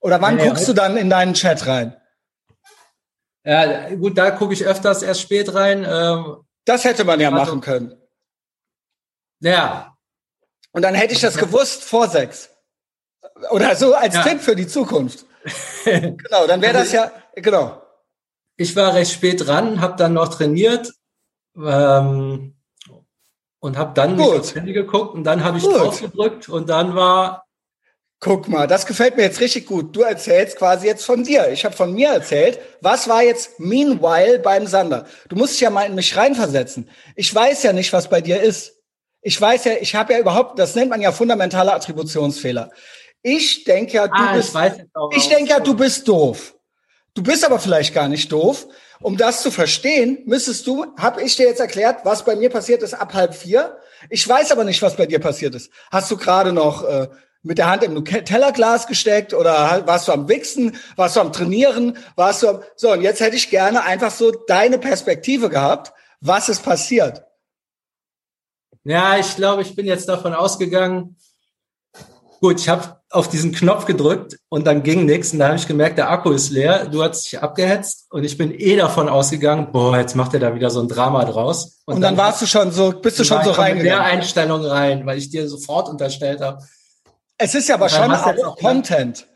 Oder 0.00 0.20
wann 0.20 0.38
ja, 0.38 0.46
guckst 0.46 0.66
du 0.66 0.72
dann 0.72 0.96
in 0.96 1.10
deinen 1.10 1.34
Chat 1.34 1.64
rein? 1.68 1.96
Ja, 3.44 3.94
gut, 3.94 4.18
da 4.18 4.32
gucke 4.32 4.54
ich 4.54 4.64
öfters 4.64 5.02
erst 5.02 5.20
spät 5.20 5.54
rein. 5.54 5.86
Ähm, 5.88 6.38
das 6.64 6.84
hätte 6.84 7.04
man 7.04 7.20
ja 7.20 7.30
also, 7.30 7.38
machen 7.38 7.60
können. 7.60 7.94
Ja. 9.38 9.96
Und 10.72 10.82
dann 10.82 10.94
hätte 10.94 11.14
ich 11.14 11.20
das 11.20 11.36
gewusst 11.36 11.84
vor 11.84 12.08
sechs. 12.08 12.50
Oder 13.50 13.76
so 13.76 13.94
als 13.94 14.14
ja. 14.14 14.22
Tipp 14.22 14.40
für 14.40 14.56
die 14.56 14.66
Zukunft. 14.66 15.26
genau, 15.84 16.46
dann 16.46 16.60
wäre 16.60 16.74
das 16.74 16.92
ja, 16.92 17.10
genau. 17.34 17.82
Ich 18.56 18.74
war 18.74 18.94
recht 18.94 19.12
spät 19.12 19.46
dran, 19.46 19.80
habe 19.80 19.96
dann 19.96 20.12
noch 20.12 20.28
trainiert 20.28 20.92
ähm, 21.56 22.56
und 23.60 23.78
habe 23.78 23.94
dann 23.94 24.16
Gut. 24.16 24.40
aufs 24.40 24.54
Handy 24.54 24.72
geguckt 24.72 25.14
und 25.14 25.24
dann 25.24 25.44
habe 25.44 25.58
ich 25.58 25.64
Gut. 25.64 25.76
drauf 25.76 26.00
gedrückt 26.00 26.48
und 26.48 26.68
dann 26.68 26.94
war 26.94 27.44
Guck 28.20 28.48
mal, 28.48 28.66
das 28.66 28.84
gefällt 28.84 29.16
mir 29.16 29.22
jetzt 29.22 29.40
richtig 29.40 29.66
gut. 29.66 29.94
Du 29.94 30.00
erzählst 30.00 30.56
quasi 30.56 30.88
jetzt 30.88 31.04
von 31.04 31.22
dir. 31.22 31.52
Ich 31.52 31.64
habe 31.64 31.76
von 31.76 31.94
mir 31.94 32.08
erzählt. 32.08 32.58
Was 32.80 33.08
war 33.08 33.22
jetzt 33.22 33.60
meanwhile 33.60 34.40
beim 34.40 34.66
Sander? 34.66 35.06
Du 35.28 35.36
musst 35.36 35.52
dich 35.52 35.60
ja 35.60 35.70
mal 35.70 35.84
in 35.84 35.94
mich 35.94 36.16
reinversetzen. 36.16 36.90
Ich 37.14 37.32
weiß 37.32 37.62
ja 37.62 37.72
nicht, 37.72 37.92
was 37.92 38.08
bei 38.08 38.20
dir 38.20 38.42
ist. 38.42 38.77
Ich 39.20 39.40
weiß 39.40 39.64
ja, 39.64 39.72
ich 39.80 39.94
habe 39.94 40.12
ja 40.12 40.18
überhaupt, 40.18 40.58
das 40.58 40.74
nennt 40.74 40.90
man 40.90 41.00
ja 41.00 41.12
fundamentale 41.12 41.72
Attributionsfehler. 41.72 42.70
Ich 43.22 43.64
denke 43.64 43.94
ja, 43.94 44.06
du 44.06 44.14
ah, 44.14 44.32
bist, 44.34 44.56
ich, 45.10 45.16
ich 45.16 45.28
denke 45.28 45.50
ja, 45.50 45.60
du 45.60 45.74
bist 45.74 46.06
doof. 46.06 46.54
Du 47.14 47.22
bist 47.22 47.44
aber 47.44 47.58
vielleicht 47.58 47.94
gar 47.94 48.08
nicht 48.08 48.30
doof. 48.30 48.66
Um 49.00 49.16
das 49.16 49.42
zu 49.42 49.50
verstehen, 49.50 50.18
müsstest 50.26 50.66
du, 50.66 50.86
habe 50.96 51.22
ich 51.22 51.36
dir 51.36 51.46
jetzt 51.46 51.60
erklärt, 51.60 52.04
was 52.04 52.24
bei 52.24 52.36
mir 52.36 52.50
passiert 52.50 52.82
ist 52.82 52.94
ab 52.94 53.14
halb 53.14 53.34
vier. 53.34 53.78
Ich 54.10 54.28
weiß 54.28 54.50
aber 54.52 54.64
nicht, 54.64 54.82
was 54.82 54.96
bei 54.96 55.06
dir 55.06 55.20
passiert 55.20 55.54
ist. 55.54 55.70
Hast 55.90 56.10
du 56.10 56.16
gerade 56.16 56.52
noch 56.52 56.84
äh, 56.84 57.08
mit 57.42 57.58
der 57.58 57.70
Hand 57.70 57.84
im 57.84 58.04
Tellerglas 58.04 58.86
gesteckt 58.86 59.34
oder 59.34 59.82
warst 59.86 60.08
du 60.08 60.12
am 60.12 60.28
Wichsen, 60.28 60.76
warst 60.96 61.16
du 61.16 61.20
am 61.20 61.32
Trainieren, 61.32 61.96
warst 62.16 62.42
du 62.42 62.48
am, 62.48 62.62
so 62.76 62.92
und 62.92 63.02
jetzt 63.02 63.20
hätte 63.20 63.36
ich 63.36 63.50
gerne 63.50 63.84
einfach 63.84 64.10
so 64.10 64.30
deine 64.30 64.78
Perspektive 64.78 65.48
gehabt, 65.48 65.92
was 66.20 66.48
ist 66.48 66.64
passiert. 66.64 67.22
Ja, 68.88 69.18
ich 69.18 69.36
glaube, 69.36 69.60
ich 69.60 69.76
bin 69.76 69.84
jetzt 69.84 70.08
davon 70.08 70.32
ausgegangen, 70.32 71.16
gut, 72.40 72.58
ich 72.58 72.70
habe 72.70 72.96
auf 73.10 73.28
diesen 73.28 73.52
Knopf 73.52 73.84
gedrückt 73.84 74.38
und 74.48 74.66
dann 74.66 74.82
ging 74.82 75.04
nichts 75.04 75.34
und 75.34 75.40
da 75.40 75.48
habe 75.48 75.56
ich 75.56 75.66
gemerkt, 75.66 75.98
der 75.98 76.10
Akku 76.10 76.30
ist 76.30 76.48
leer, 76.48 76.86
du 76.86 77.02
hast 77.02 77.24
dich 77.24 77.38
abgehetzt 77.38 78.06
und 78.10 78.24
ich 78.24 78.38
bin 78.38 78.50
eh 78.50 78.76
davon 78.76 79.10
ausgegangen, 79.10 79.72
boah, 79.72 79.98
jetzt 79.98 80.16
macht 80.16 80.32
er 80.32 80.40
da 80.40 80.54
wieder 80.54 80.70
so 80.70 80.80
ein 80.80 80.88
Drama 80.88 81.26
draus. 81.26 81.82
Und, 81.84 81.96
und 81.96 82.00
dann, 82.00 82.16
dann, 82.16 82.24
warst 82.24 82.40
du 82.40 82.46
schon 82.46 82.72
so, 82.72 82.92
bist 82.92 83.18
du 83.18 83.24
schon 83.24 83.44
so 83.44 83.50
reingegangen. 83.50 83.76
Mit 83.76 83.86
der 83.92 84.02
Einstellung 84.02 84.64
rein, 84.64 85.04
weil 85.04 85.18
ich 85.18 85.28
dir 85.28 85.46
sofort 85.50 85.90
unterstellt 85.90 86.40
habe, 86.40 86.64
es 87.36 87.54
ist 87.54 87.68
ja 87.68 87.74
aber 87.74 87.90
schon 87.90 88.10
auch, 88.10 88.26
auch 88.26 88.56
Content. 88.56 89.26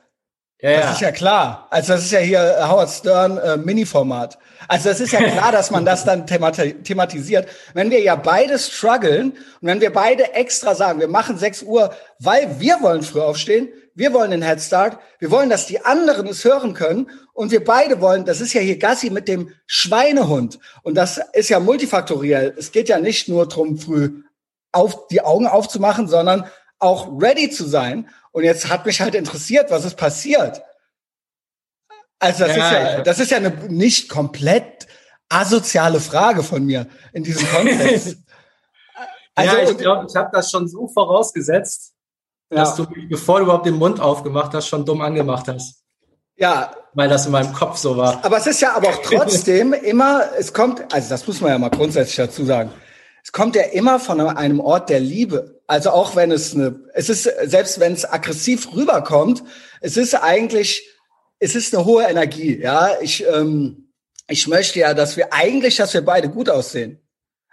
Ja, 0.63 0.77
das 0.77 0.85
ja. 0.85 0.93
ist 0.93 1.01
ja 1.01 1.11
klar. 1.11 1.67
Also 1.71 1.95
das 1.95 2.05
ist 2.05 2.13
ja 2.13 2.21
hier 2.21 2.69
Howard 2.69 2.89
Stern 2.89 3.37
äh, 3.37 3.57
Mini-Format. 3.57 4.39
Also 4.69 4.91
das 4.91 5.01
ist 5.01 5.13
ja 5.13 5.21
klar, 5.21 5.51
dass 5.51 5.73
man 5.73 5.85
das 5.85 6.05
dann 6.05 6.25
thematisiert. 6.25 7.49
Wenn 7.75 7.91
wir 7.91 8.01
ja 8.01 8.15
beide 8.15 8.61
strugglen 8.61 9.33
und 9.33 9.69
wenn 9.69 9.81
wir 9.81 9.93
beide 9.93 10.35
extra 10.35 10.77
sagen, 10.77 11.01
wir 11.01 11.09
machen 11.09 11.37
6 11.37 11.65
Uhr, 11.65 11.93
weil 12.21 12.61
wir 12.61 12.81
wollen 12.81 13.03
früh 13.03 13.21
aufstehen, 13.21 13.71
wir 13.95 14.13
wollen 14.13 14.31
den 14.31 14.43
Headstart, 14.43 14.99
wir 15.19 15.33
wollen, 15.33 15.51
dass 15.51 15.67
die 15.67 15.85
anderen 15.85 16.29
es 16.29 16.45
hören 16.45 16.75
können 16.75 17.11
und 17.33 17.51
wir 17.51 17.65
beide 17.65 18.01
wollen, 18.01 18.25
das 18.25 18.41
ist 18.41 18.53
ja 18.53 18.61
hier 18.61 18.79
Gassi 18.79 19.11
mit 19.11 19.27
dem 19.27 19.51
Schweinehund 19.67 20.61
und 20.83 20.95
das 20.95 21.21
ist 21.33 21.49
ja 21.49 21.59
multifaktoriell. 21.59 22.55
Es 22.57 22.71
geht 22.71 22.89
ja 22.89 23.01
nicht 23.01 23.29
nur 23.29 23.49
drum, 23.49 23.79
früh 23.79 24.23
auf 24.71 25.09
die 25.09 25.23
Augen 25.23 25.49
aufzumachen, 25.49 26.07
sondern 26.07 26.47
auch 26.79 27.21
ready 27.21 27.51
zu 27.51 27.67
sein. 27.67 28.09
Und 28.33 28.45
jetzt 28.45 28.69
hat 28.69 28.87
mich 28.87 29.01
halt 29.01 29.15
interessiert, 29.15 29.71
was 29.71 29.85
ist 29.85 29.97
passiert. 29.97 30.63
Also 32.19 32.45
das 32.47 32.57
ja, 32.57 32.67
ist 32.67 32.73
ja, 32.73 33.01
das 33.03 33.21
ist 33.21 33.31
ja 33.31 33.37
eine 33.37 33.51
nicht 33.69 34.09
komplett 34.09 34.87
asoziale 35.29 36.01
Frage 36.01 36.43
von 36.43 36.65
mir 36.65 36.87
in 37.13 37.25
diesem 37.25 37.47
Kontext. 37.49 38.17
also, 39.35 39.57
ja, 39.57 39.71
ich 39.71 39.79
glaube, 39.79 40.07
ich 40.09 40.17
habe 40.17 40.31
das 40.33 40.51
schon 40.51 40.69
so 40.69 40.89
vorausgesetzt, 40.89 41.95
ja. 42.51 42.59
dass 42.59 42.77
du 42.77 42.85
mich, 42.85 43.09
bevor 43.09 43.39
du 43.39 43.45
überhaupt 43.45 43.67
den 43.67 43.77
Mund 43.77 44.01
aufgemacht 44.01 44.55
hast, 44.55 44.69
schon 44.69 44.85
dumm 44.85 45.01
angemacht 45.01 45.49
hast. 45.49 45.83
Ja. 46.37 46.75
Weil 46.95 47.09
das 47.09 47.27
in 47.27 47.33
meinem 47.33 47.53
Kopf 47.53 47.79
so 47.79 47.97
war. 47.97 48.23
Aber 48.25 48.37
es 48.37 48.47
ist 48.47 48.61
ja 48.61 48.77
aber 48.77 48.89
auch 48.89 49.03
trotzdem 49.03 49.73
immer, 49.73 50.25
es 50.39 50.53
kommt, 50.53 50.93
also 50.93 51.09
das 51.09 51.27
muss 51.27 51.41
man 51.41 51.53
ja 51.53 51.59
mal 51.59 51.71
grundsätzlich 51.71 52.17
dazu 52.17 52.45
sagen, 52.45 52.71
es 53.25 53.31
kommt 53.33 53.55
ja 53.55 53.63
immer 53.63 54.01
von 54.01 54.21
einem 54.21 54.61
Ort 54.61 54.91
der 54.91 55.01
Liebe. 55.01 55.63
Also 55.67 55.91
auch 55.91 56.17
wenn 56.17 56.33
es 56.33 56.55
eine, 56.55 56.81
es 56.93 57.09
ist, 57.09 57.25
selbst 57.45 57.79
wenn 57.81 57.93
es 57.93 58.05
aggressiv 58.05 58.75
rüberkommt, 58.75 59.43
es 59.81 59.97
ist 59.97 60.15
eigentlich, 60.15 60.89
es 61.39 61.55
ist 61.55 61.75
eine 61.75 61.85
hohe 61.85 62.05
Energie. 62.05 62.59
Ja, 62.61 63.01
ich, 63.01 63.25
ähm, 63.27 63.93
ich 64.29 64.49
möchte 64.49 64.81
ja, 64.81 64.95
dass 64.95 65.17
wir 65.17 65.33
eigentlich, 65.33 65.77
dass 65.77 65.95
wir 65.95 66.05
beide 66.05 66.29
gut 66.29 66.51
aussehen. 66.51 67.01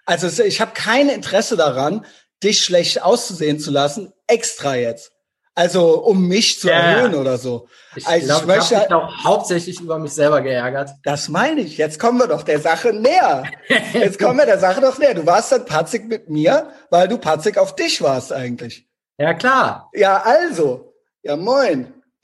Also 0.05 0.43
ich 0.43 0.59
habe 0.59 0.71
kein 0.73 1.07
Interesse 1.07 1.55
daran, 1.55 2.05
dich 2.43 2.63
schlecht 2.63 3.01
auszusehen 3.03 3.59
zu 3.59 3.69
lassen, 3.69 4.11
extra 4.27 4.75
jetzt. 4.75 5.11
Also 5.59 6.05
um 6.05 6.25
mich 6.25 6.57
zu 6.61 6.69
ja, 6.69 6.75
erhöhen 6.75 7.15
oder 7.15 7.37
so. 7.37 7.67
Ich 7.93 8.07
also 8.07 8.25
glaub, 8.27 8.41
ich, 8.43 8.47
möchte, 8.47 8.73
ich 8.75 8.79
habe 8.79 8.95
mich 8.95 9.03
auch 9.03 9.23
hauptsächlich 9.25 9.81
über 9.81 9.99
mich 9.99 10.13
selber 10.13 10.41
geärgert. 10.41 10.91
Das 11.03 11.27
meine 11.27 11.59
ich. 11.59 11.77
Jetzt 11.77 11.99
kommen 11.99 12.17
wir 12.17 12.27
doch 12.27 12.43
der 12.43 12.61
Sache 12.61 12.93
näher. 12.93 13.43
Jetzt 13.91 14.19
kommen 14.19 14.39
wir 14.39 14.45
der 14.45 14.59
Sache 14.59 14.79
doch 14.79 14.97
näher. 14.97 15.15
Du 15.15 15.25
warst 15.25 15.51
dann 15.51 15.65
patzig 15.65 16.07
mit 16.07 16.29
mir, 16.29 16.69
weil 16.91 17.09
du 17.09 17.17
patzig 17.17 17.57
auf 17.57 17.75
dich 17.75 18.01
warst 18.01 18.31
eigentlich. 18.31 18.87
Ja, 19.17 19.33
klar. 19.33 19.91
Ja, 19.93 20.21
also. 20.21 20.93
Ja, 21.23 21.35
moin. 21.35 21.93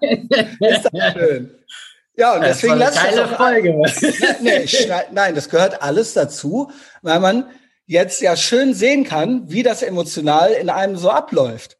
ist 0.00 0.88
das 0.92 1.12
schön. 1.12 1.56
Ja, 2.16 2.34
und 2.34 2.42
deswegen 2.42 2.78
lass 2.78 2.94
das 2.96 3.16
auch, 3.16 3.36
Folge. 3.36 3.74
nee, 4.40 4.66
nein, 5.12 5.36
das 5.36 5.48
gehört 5.50 5.82
alles 5.82 6.14
dazu, 6.14 6.72
weil 7.02 7.20
man 7.20 7.48
jetzt 7.86 8.20
ja 8.20 8.34
schön 8.34 8.74
sehen 8.74 9.04
kann, 9.04 9.44
wie 9.46 9.62
das 9.62 9.82
emotional 9.82 10.50
in 10.50 10.68
einem 10.68 10.96
so 10.96 11.10
abläuft. 11.10 11.76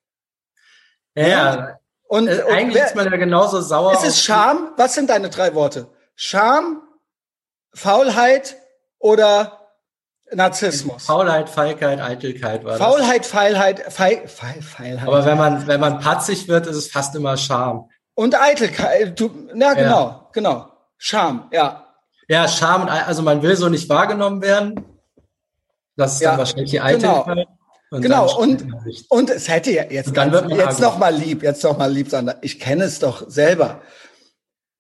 Ja. 1.14 1.79
Und, 2.09 2.29
äh, 2.29 2.43
und 2.43 2.52
eigentlich 2.52 2.75
wer, 2.75 2.87
ist 2.87 2.97
man 2.97 3.11
ja 3.11 3.17
genauso 3.17 3.61
sauer. 3.61 3.93
Ist 3.93 4.05
es 4.05 4.23
Scham? 4.23 4.73
Was 4.76 4.95
sind 4.95 5.11
deine 5.11 5.31
drei 5.31 5.55
Worte? 5.55 5.88
Scham, 6.14 6.83
Faulheit 7.73 8.57
oder 8.99 9.61
Narzissmus? 10.33 11.07
Faulheit, 11.07 11.49
Feigheit, 11.49 12.00
Eitelkeit 12.00 12.64
war 12.64 12.76
Faulheit, 12.76 13.26
Feilheit, 13.26 13.93
Feil, 13.93 14.26
Feil, 14.26 14.62
Feilheit. 14.62 15.09
Aber 15.09 15.25
wenn 15.25 15.38
man, 15.38 15.67
wenn 15.67 15.81
man 15.81 16.00
patzig 16.00 16.49
wird, 16.49 16.67
ist 16.67 16.76
es 16.76 16.90
fast 16.90 17.14
immer 17.14 17.37
Scham. 17.37 17.88
Und 18.14 18.40
Eitelkeit, 18.40 19.19
du, 19.19 19.31
na 19.55 19.75
genau, 19.75 20.09
ja. 20.09 20.29
genau. 20.33 20.73
Scham, 20.99 21.49
ja. 21.52 21.87
Ja, 22.29 22.47
Scham, 22.49 22.88
also 22.88 23.23
man 23.23 23.43
will 23.43 23.57
so 23.57 23.69
nicht 23.69 23.88
wahrgenommen 23.88 24.43
werden. 24.43 24.85
Das 25.97 26.14
ist 26.14 26.21
ja, 26.21 26.31
dann 26.31 26.38
wahrscheinlich 26.38 26.71
die. 26.71 26.81
Eitelkeit. 26.81 27.25
Genau. 27.26 27.60
Und 27.91 28.03
genau, 28.03 28.39
und, 28.39 28.65
und 29.09 29.31
es 29.31 29.49
hätte 29.49 29.73
ja 29.73 29.85
jetzt, 29.91 30.15
ganz, 30.15 30.37
jetzt 30.53 30.81
noch 30.81 30.99
mal 30.99 31.13
lieb, 31.13 31.43
jetzt 31.43 31.65
noch 31.65 31.77
mal 31.77 31.93
lieb, 31.93 32.09
Sander. 32.09 32.39
Ich 32.41 32.61
kenne 32.61 32.85
es 32.85 33.01
doch 33.01 33.29
selber. 33.29 33.83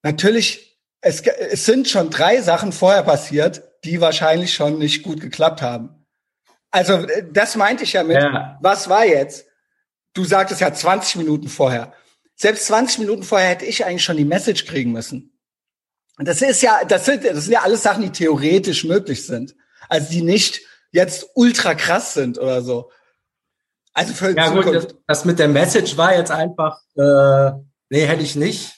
Natürlich, 0.02 0.78
es, 1.00 1.20
es 1.22 1.66
sind 1.66 1.88
schon 1.88 2.10
drei 2.10 2.40
Sachen 2.40 2.70
vorher 2.72 3.02
passiert, 3.02 3.62
die 3.84 4.00
wahrscheinlich 4.00 4.54
schon 4.54 4.78
nicht 4.78 5.02
gut 5.02 5.20
geklappt 5.20 5.60
haben. 5.60 6.06
Also, 6.70 6.94
äh, 6.94 7.26
das 7.32 7.56
meinte 7.56 7.82
ich 7.82 7.94
ja 7.94 8.04
mit, 8.04 8.16
ja. 8.16 8.58
was 8.60 8.88
war 8.88 9.04
jetzt? 9.04 9.46
Du 10.14 10.24
sagtest 10.24 10.60
ja 10.60 10.72
20 10.72 11.16
Minuten 11.16 11.48
vorher. 11.48 11.92
Selbst 12.36 12.66
20 12.66 13.00
Minuten 13.00 13.24
vorher 13.24 13.48
hätte 13.48 13.66
ich 13.66 13.84
eigentlich 13.84 14.04
schon 14.04 14.16
die 14.16 14.24
Message 14.24 14.66
kriegen 14.66 14.92
müssen. 14.92 15.36
Und 16.16 16.28
das 16.28 16.42
ist 16.42 16.62
ja, 16.62 16.84
das 16.86 17.06
sind, 17.06 17.24
das 17.24 17.44
sind 17.44 17.52
ja 17.52 17.62
alles 17.62 17.82
Sachen, 17.82 18.02
die 18.02 18.10
theoretisch 18.10 18.84
möglich 18.84 19.26
sind. 19.26 19.56
Also, 19.88 20.10
die 20.12 20.22
nicht 20.22 20.60
jetzt 20.92 21.26
ultra 21.34 21.74
krass 21.74 22.14
sind 22.14 22.38
oder 22.38 22.62
so. 22.62 22.90
Also 23.92 24.14
für 24.14 24.36
ja, 24.36 24.48
Gut, 24.50 24.74
das, 24.74 24.88
das, 25.06 25.24
mit 25.24 25.38
der 25.38 25.48
Message 25.48 25.96
war 25.96 26.14
jetzt 26.16 26.30
einfach, 26.30 26.78
äh, 26.96 27.50
nee, 27.88 28.06
hätte 28.06 28.22
ich 28.22 28.36
nicht. 28.36 28.76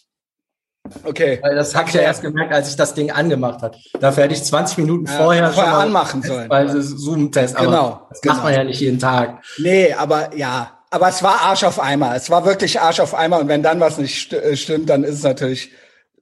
Okay. 1.05 1.39
Weil 1.43 1.55
das 1.55 1.75
habe 1.75 1.89
ich 1.89 1.95
ja 1.95 2.01
erst 2.01 2.23
gemerkt, 2.23 2.53
als 2.53 2.69
ich 2.69 2.77
das 2.77 2.95
Ding 2.95 3.11
angemacht 3.11 3.63
hat. 3.63 3.77
Dafür 4.01 4.25
hätte 4.25 4.35
ich 4.35 4.43
20 4.43 4.79
Minuten 4.79 5.07
ja, 5.07 5.13
vorher, 5.13 5.53
vorher 5.53 5.73
schon 5.73 5.81
anmachen 5.81 6.23
sollen. 6.23 6.51
Weil 6.51 6.69
Zoom-Test, 6.83 7.57
aber 7.57 7.67
genau, 7.67 8.07
das 8.09 8.21
genau. 8.21 8.35
macht 8.35 8.45
man 8.45 8.55
ja 8.55 8.65
nicht 8.65 8.81
jeden 8.81 8.99
Tag. 8.99 9.43
Nee, 9.59 9.93
aber 9.93 10.35
ja, 10.35 10.83
aber 10.91 11.09
es 11.09 11.23
war 11.23 11.41
Arsch 11.43 11.65
auf 11.65 11.81
Eimer. 11.81 12.17
Es 12.17 12.31
war 12.31 12.45
wirklich 12.45 12.81
Arsch 12.81 13.01
auf 13.01 13.15
Eimer 13.15 13.39
und 13.39 13.49
wenn 13.49 13.63
dann 13.63 13.81
was 13.81 13.99
nicht 13.99 14.25
st 14.25 14.33
äh, 14.33 14.57
stimmt, 14.57 14.91
dann 14.91 15.05
ist 15.05 15.17
es 15.17 15.23
natürlich 15.23 15.71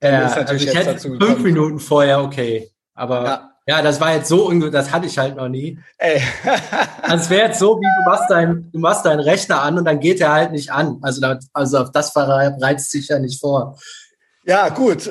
Ja, 0.03 0.27
ist 0.27 0.37
natürlich 0.37 0.69
also 0.69 0.81
ich 0.81 0.87
jetzt 0.87 0.87
dazu 0.87 1.11
gekommen. 1.11 1.31
fünf 1.33 1.45
Minuten 1.45 1.81
vorher 1.81 2.23
okay. 2.23 2.71
Aber 2.95 3.25
ja. 3.25 3.50
Ja, 3.67 3.83
das 3.83 4.01
war 4.01 4.15
jetzt 4.15 4.29
so 4.29 4.49
ungut, 4.49 4.75
das 4.75 4.91
hatte 4.91 5.07
ich 5.07 5.19
halt 5.19 5.37
noch 5.37 5.49
nie. 5.49 5.79
Ey. 5.99 6.21
es 7.15 7.31
wäre 7.31 7.49
jetzt 7.49 7.59
so, 7.59 7.79
wie 7.79 7.87
du 7.87 8.11
machst, 8.11 8.31
dein, 8.31 8.71
du 8.73 8.79
machst 8.79 9.05
deinen 9.07 9.21
Rechner 9.21 9.63
an 9.63 9.79
und 9.79 9.85
dann 9.85 10.01
geht 10.01 10.21
er 10.21 10.33
halt 10.33 10.53
nicht 10.53 10.73
an. 10.73 10.99
Also, 11.03 11.27
also 11.53 11.79
auf 11.79 11.93
das 11.93 12.17
reizt 12.17 12.91
sich 12.91 13.09
ja 13.09 13.19
nicht 13.19 13.41
vor. 13.41 13.79
Ja, 14.45 14.69
gut. 14.71 15.11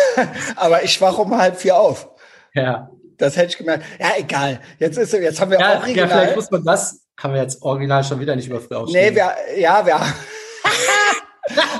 Aber 0.56 0.82
ich 0.82 1.00
wache 1.00 1.22
um 1.22 1.36
halb 1.36 1.56
vier 1.56 1.76
auf. 1.76 2.08
Ja. 2.54 2.90
Das 3.18 3.36
hätte 3.36 3.48
ich 3.48 3.58
gemerkt. 3.58 3.84
Ja, 4.00 4.08
egal. 4.18 4.60
Jetzt 4.78 4.98
ist 4.98 5.12
jetzt 5.12 5.40
haben 5.40 5.50
wir 5.50 5.60
ja, 5.60 5.74
auch 5.74 5.80
original. 5.82 6.08
Ja, 6.08 6.16
vielleicht 6.16 6.36
muss 6.36 6.50
man 6.50 6.64
das, 6.64 7.02
haben 7.20 7.34
wir 7.34 7.42
jetzt 7.42 7.62
original 7.62 8.02
schon 8.02 8.18
wieder 8.18 8.34
nicht 8.34 8.48
über 8.48 8.60
früh 8.60 8.74
aufstehen. 8.74 9.14
Nee, 9.14 9.14
wir, 9.14 9.60
ja, 9.60 9.86
wir 9.86 10.00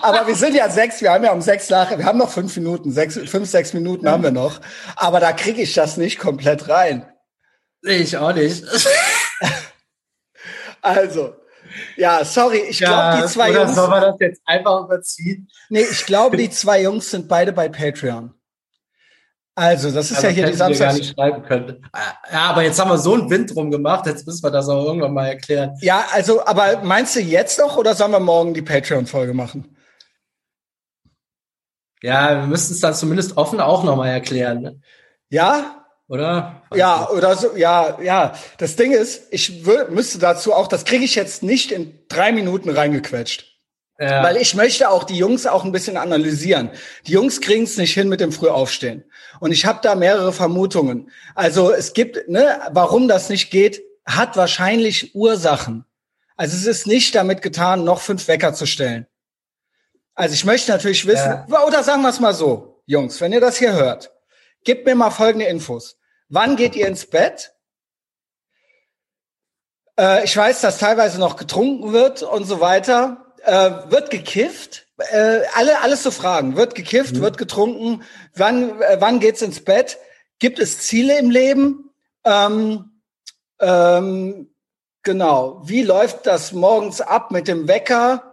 Aber 0.01 0.27
wir 0.27 0.35
sind 0.35 0.55
ja 0.55 0.69
sechs, 0.69 1.01
wir 1.01 1.13
haben 1.13 1.25
ja 1.25 1.33
um 1.33 1.41
sechs 1.41 1.71
nach, 1.71 1.97
wir 1.97 2.05
haben 2.05 2.19
noch 2.19 2.31
fünf 2.31 2.57
Minuten, 2.57 2.91
sechs, 2.91 3.15
fünf, 3.15 3.49
sechs 3.49 3.73
Minuten 3.73 4.09
haben 4.09 4.23
wir 4.23 4.33
noch. 4.33 4.61
Aber 4.97 5.21
da 5.21 5.33
kriege 5.33 5.63
ich 5.63 5.75
das 5.75 5.97
nicht 5.97 6.19
komplett 6.19 6.69
rein. 6.69 7.07
Ich 7.83 8.17
auch 8.17 8.33
nicht. 8.33 8.65
Also, 10.85 11.37
ja, 11.97 12.25
sorry, 12.25 12.59
ich 12.69 12.81
ja, 12.81 12.89
glaube, 12.89 13.23
die 13.23 13.33
zwei 13.33 13.51
oder 13.51 13.63
Jungs. 13.63 13.75
Soll 13.77 13.89
man 13.89 14.03
das 14.03 14.17
jetzt 14.19 14.43
einfach 14.45 14.85
überziehen? 14.85 15.49
Nee, 15.69 15.87
ich 15.89 16.05
glaube, 16.05 16.37
die 16.39 16.51
zwei 16.51 16.83
Jungs 16.83 17.11
sind 17.11 17.29
beide 17.29 17.53
bei 17.53 17.69
Patreon. 17.69 18.35
Also, 19.55 19.91
das 19.91 20.11
ist 20.11 20.23
ja, 20.23 20.31
ja 20.31 20.35
hier 20.35 20.47
die 20.47 20.55
Samstag. 20.55 20.89
gar 20.89 20.95
nicht 20.95 21.15
schreiben 21.15 21.43
können. 21.43 21.87
Ja, 22.33 22.41
aber 22.51 22.63
jetzt 22.63 22.81
haben 22.81 22.91
wir 22.91 22.97
so 22.97 23.15
einen 23.15 23.29
Wind 23.29 23.55
drum 23.55 23.71
gemacht, 23.71 24.07
jetzt 24.07 24.27
müssen 24.27 24.43
wir 24.43 24.51
das 24.51 24.69
auch 24.69 24.87
irgendwann 24.87 25.13
mal 25.13 25.29
erklären. 25.29 25.77
Ja, 25.81 26.07
also, 26.13 26.45
aber 26.47 26.83
meinst 26.83 27.15
du 27.17 27.21
jetzt 27.21 27.59
noch 27.59 27.77
oder 27.77 27.95
sollen 27.95 28.13
wir 28.13 28.21
morgen 28.21 28.55
die 28.55 28.63
Patreon-Folge 28.63 29.35
machen? 29.35 29.77
Ja, 32.03 32.41
wir 32.41 32.47
müssten 32.47 32.73
es 32.73 32.81
dann 32.81 32.95
zumindest 32.95 33.37
offen 33.37 33.61
auch 33.61 33.85
nochmal 33.85 34.09
erklären. 34.09 34.63
Ne? 34.63 34.81
Ja? 35.29 35.85
Oder? 36.09 36.63
Ja, 36.75 37.09
oder 37.11 37.37
so, 37.37 37.57
ja, 37.57 37.99
ja. 38.03 38.35
Das 38.59 38.77
Ding 38.77 38.93
ist, 38.93 39.33
ich 39.33 39.65
müsste 39.91 40.19
dazu 40.19 40.53
auch, 40.53 40.67
das 40.67 40.85
kriege 40.85 41.05
ich 41.05 41.15
jetzt 41.15 41.43
nicht 41.43 41.73
in 41.73 42.07
drei 42.09 42.33
Minuten 42.33 42.71
reingequetscht. 42.71 43.52
Ja. 44.03 44.25
Weil 44.25 44.37
ich 44.37 44.57
möchte 44.57 44.91
auch 44.91 45.05
die 45.05 45.17
Jungs 45.17 45.47
auch 45.47 45.65
ein 45.65 45.71
bisschen 45.71 45.97
analysieren. 45.97 46.71
Die 47.07 47.13
Jungs 47.13 47.41
kriegen 47.41 47.63
es 47.63 47.77
nicht 47.77 47.95
hin 47.95 48.09
mit 48.09 48.19
dem 48.19 48.33
Frühaufstehen. 48.33 49.05
Und 49.39 49.53
ich 49.53 49.65
habe 49.65 49.79
da 49.81 49.95
mehrere 49.95 50.33
Vermutungen. 50.33 51.09
Also 51.37 51.73
es 51.73 51.93
gibt, 51.93 52.29
ne, 52.29 52.61
warum 52.73 53.07
das 53.07 53.29
nicht 53.29 53.51
geht, 53.51 53.81
hat 54.05 54.37
wahrscheinlich 54.37 55.15
Ursachen. 55.15 55.85
Also 56.37 56.57
es 56.57 56.67
ist 56.67 56.89
nicht 56.89 57.15
damit 57.15 57.43
getan, 57.43 57.85
noch 57.85 58.01
fünf 58.01 58.27
Wecker 58.27 58.55
zu 58.55 58.67
stellen. 58.67 59.07
Also 60.17 60.35
ich 60.35 60.45
möchte 60.45 60.73
natürlich 60.73 61.07
wissen, 61.07 61.45
ja. 61.49 61.65
oder 61.65 61.85
sagen 61.85 62.03
wir 62.03 62.09
es 62.09 62.19
mal 62.19 62.35
so, 62.35 62.83
Jungs, 62.87 63.21
wenn 63.21 63.33
ihr 63.33 63.41
das 63.41 63.57
hier 63.57 63.73
hört, 63.73 64.11
gebt 64.65 64.85
mir 64.85 64.97
mal 64.97 65.13
folgende 65.13 65.47
Infos. 65.47 65.97
Wann 66.29 66.57
geht 66.57 66.75
ihr 66.75 66.89
ins 66.89 67.07
Bett? 67.07 67.53
Äh, 69.97 70.25
ich 70.25 70.37
weiß, 70.37 70.61
dass 70.61 70.79
teilweise 70.79 71.21
noch 71.21 71.37
getrunken 71.37 71.93
wird 71.93 72.25
und 72.25 72.47
so 72.47 72.61
weiter. 72.61 73.22
Äh, 73.45 73.71
wird 73.91 74.11
gekifft? 74.11 74.87
Äh, 74.99 75.41
alle, 75.55 75.81
alles 75.81 76.03
so 76.03 76.11
Fragen. 76.11 76.57
Wird 76.57 76.75
gekifft, 76.75 77.17
mhm. 77.17 77.21
wird 77.21 77.39
getrunken? 77.39 78.03
Wann, 78.35 78.81
äh, 78.81 78.97
wann 79.01 79.21
geht's 79.21 79.43
ins 79.43 79.65
Bett? 79.65 79.99
Gibt 80.39 80.59
es 80.59 80.79
Ziele 80.79 81.19
im 81.19 81.31
Leben? 81.31 81.91
Ähm, 82.25 83.03
ähm, 83.61 84.55
genau. 85.03 85.63
Wie 85.65 85.83
läuft 85.83 86.27
das 86.27 86.53
morgens 86.53 87.01
ab 87.01 87.31
mit 87.31 87.49
dem 87.49 87.69
Wecker? 87.69 88.33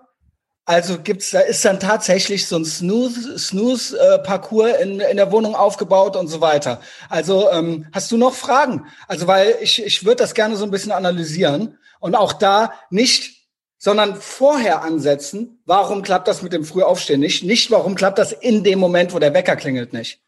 Also 0.66 1.00
gibt's, 1.00 1.32
da 1.32 1.40
ist 1.40 1.66
dann 1.66 1.80
tatsächlich 1.80 2.46
so 2.46 2.56
ein 2.56 2.66
Snooze, 2.66 3.40
Snooze-Parcours 3.40 4.74
äh, 4.74 4.84
in, 4.84 5.00
in 5.00 5.18
der 5.18 5.32
Wohnung 5.32 5.56
aufgebaut 5.56 6.16
und 6.16 6.28
so 6.28 6.42
weiter. 6.42 6.80
Also 7.10 7.50
ähm, 7.50 7.88
hast 7.92 8.12
du 8.12 8.18
noch 8.18 8.36
Fragen? 8.36 8.86
Also 9.08 9.26
weil 9.26 9.58
ich, 9.62 9.84
ich 9.84 10.06
würde 10.06 10.18
das 10.18 10.36
gerne 10.36 10.58
so 10.58 10.66
ein 10.66 10.70
bisschen 10.70 10.92
analysieren 10.92 11.80
und 12.00 12.14
auch 12.14 12.34
da 12.34 12.74
nicht 12.92 13.39
sondern 13.80 14.16
vorher 14.16 14.84
ansetzen, 14.84 15.62
warum 15.66 16.04
klappt 16.04 16.28
das 16.28 16.44
mit 16.44 16.54
dem 16.54 16.66
Frühaufstehen 16.66 17.22
nicht? 17.22 17.44
Nicht, 17.44 17.72
warum 17.72 17.96
klappt 17.96 18.20
das 18.20 18.34
in 18.34 18.64
dem 18.64 18.78
Moment, 18.78 19.14
wo 19.14 19.20
der 19.20 19.34
Wecker 19.34 19.56
klingelt 19.56 19.94
nicht? 19.94 20.20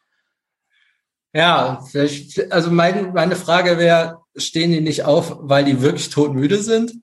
Ja, 1.33 1.83
also 2.49 2.71
mein, 2.71 3.13
meine 3.13 3.35
Frage 3.35 3.77
wäre, 3.77 4.19
stehen 4.35 4.71
die 4.71 4.81
nicht 4.81 5.03
auf, 5.03 5.37
weil 5.41 5.65
die 5.65 5.81
wirklich 5.81 6.09
todmüde 6.09 6.57
sind? 6.57 6.93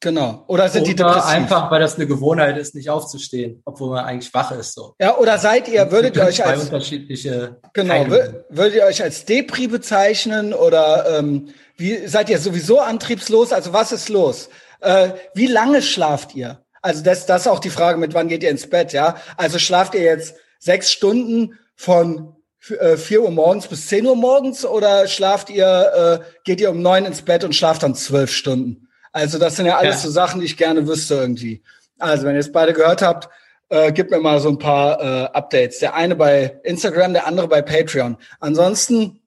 Genau. 0.00 0.44
Oder 0.48 0.68
sind 0.68 0.82
oder 0.82 0.90
die 0.90 0.96
depressiv? 0.96 1.30
einfach, 1.30 1.70
weil 1.70 1.80
das 1.80 1.94
eine 1.94 2.06
Gewohnheit 2.06 2.58
ist, 2.58 2.74
nicht 2.74 2.90
aufzustehen, 2.90 3.62
obwohl 3.64 3.90
man 3.90 4.04
eigentlich 4.04 4.34
wach 4.34 4.50
ist. 4.50 4.74
So. 4.74 4.94
Ja, 5.00 5.16
oder 5.16 5.38
seid 5.38 5.66
ihr, 5.68 5.90
würdet 5.90 6.16
ihr 6.16 6.24
euch 6.24 6.44
als 6.44 6.64
unterschiedliche 6.64 7.56
genau, 7.72 8.06
würdet 8.50 8.74
ihr 8.74 8.84
euch 8.84 9.02
als 9.02 9.24
Depri 9.24 9.66
bezeichnen 9.66 10.52
oder 10.52 11.18
ähm, 11.18 11.48
wie 11.76 12.06
seid 12.06 12.28
ihr 12.28 12.38
sowieso 12.38 12.80
antriebslos? 12.80 13.52
Also 13.52 13.72
was 13.72 13.92
ist 13.92 14.08
los? 14.10 14.50
Äh, 14.84 15.14
wie 15.34 15.46
lange 15.46 15.82
schlaft 15.82 16.34
ihr? 16.34 16.64
Also 16.82 17.02
das, 17.02 17.26
das 17.26 17.42
ist 17.42 17.48
auch 17.48 17.60
die 17.60 17.70
Frage, 17.70 17.98
mit 17.98 18.14
wann 18.14 18.28
geht 18.28 18.42
ihr 18.42 18.50
ins 18.50 18.68
Bett, 18.68 18.92
ja? 18.92 19.16
Also 19.36 19.58
schlaft 19.58 19.94
ihr 19.94 20.02
jetzt 20.02 20.34
sechs 20.58 20.92
Stunden 20.92 21.58
von 21.74 22.36
äh, 22.68 22.96
vier 22.96 23.22
Uhr 23.22 23.30
morgens 23.30 23.66
bis 23.66 23.88
zehn 23.88 24.06
Uhr 24.06 24.16
morgens 24.16 24.64
oder 24.64 25.06
schlaft 25.06 25.50
ihr, 25.50 26.20
äh, 26.22 26.24
geht 26.44 26.60
ihr 26.60 26.70
um 26.70 26.82
neun 26.82 27.04
ins 27.04 27.22
Bett 27.22 27.44
und 27.44 27.54
schlaft 27.54 27.82
dann 27.82 27.94
zwölf 27.94 28.30
Stunden? 28.30 28.88
Also 29.12 29.38
das 29.38 29.56
sind 29.56 29.66
ja 29.66 29.78
alles 29.78 29.96
ja. 29.96 30.00
so 30.02 30.10
Sachen, 30.10 30.40
die 30.40 30.46
ich 30.46 30.56
gerne 30.56 30.86
wüsste 30.86 31.14
irgendwie. 31.14 31.62
Also 31.98 32.24
wenn 32.24 32.34
ihr 32.34 32.40
es 32.40 32.52
beide 32.52 32.72
gehört 32.72 33.00
habt, 33.00 33.28
äh, 33.68 33.92
gebt 33.92 34.10
mir 34.10 34.18
mal 34.18 34.40
so 34.40 34.48
ein 34.48 34.58
paar 34.58 35.00
äh, 35.00 35.24
Updates. 35.32 35.78
Der 35.78 35.94
eine 35.94 36.16
bei 36.16 36.60
Instagram, 36.64 37.12
der 37.12 37.26
andere 37.26 37.48
bei 37.48 37.62
Patreon. 37.62 38.16
Ansonsten, 38.40 39.20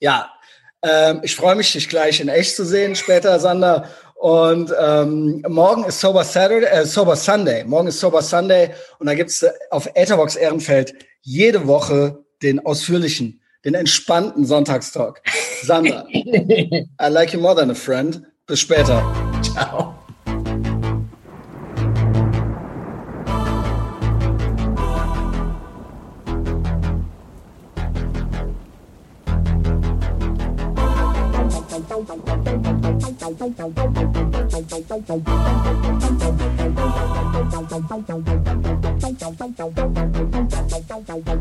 ja, 0.00 0.30
äh, 0.82 1.14
ich 1.22 1.36
freue 1.36 1.54
mich, 1.54 1.72
dich 1.72 1.88
gleich 1.88 2.20
in 2.20 2.28
echt 2.28 2.56
zu 2.56 2.64
sehen 2.64 2.96
später, 2.96 3.38
Sander. 3.38 3.88
Und 4.22 4.72
ähm, 4.80 5.44
morgen 5.48 5.82
ist 5.82 6.00
Sober 6.00 6.22
Saturday, 6.22 6.66
äh, 6.66 6.86
Sober 6.86 7.16
Sunday. 7.16 7.64
Morgen 7.64 7.88
ist 7.88 7.98
Sober 7.98 8.22
Sunday 8.22 8.70
und 9.00 9.08
da 9.08 9.14
gibt's 9.14 9.42
äh, 9.42 9.50
auf 9.70 9.90
Etherbox 9.94 10.36
Ehrenfeld 10.36 10.94
jede 11.22 11.66
Woche 11.66 12.22
den 12.40 12.64
ausführlichen, 12.64 13.40
den 13.64 13.74
entspannten 13.74 14.44
Sonntagstalk. 14.44 15.20
Sander, 15.64 16.06
I 16.12 16.86
like 17.10 17.32
you 17.32 17.40
more 17.40 17.56
than 17.56 17.72
a 17.72 17.74
friend. 17.74 18.22
Bis 18.46 18.60
später. 18.60 19.02
Ciao. 19.42 20.01
Thank 34.92 35.08
you. 41.26 41.31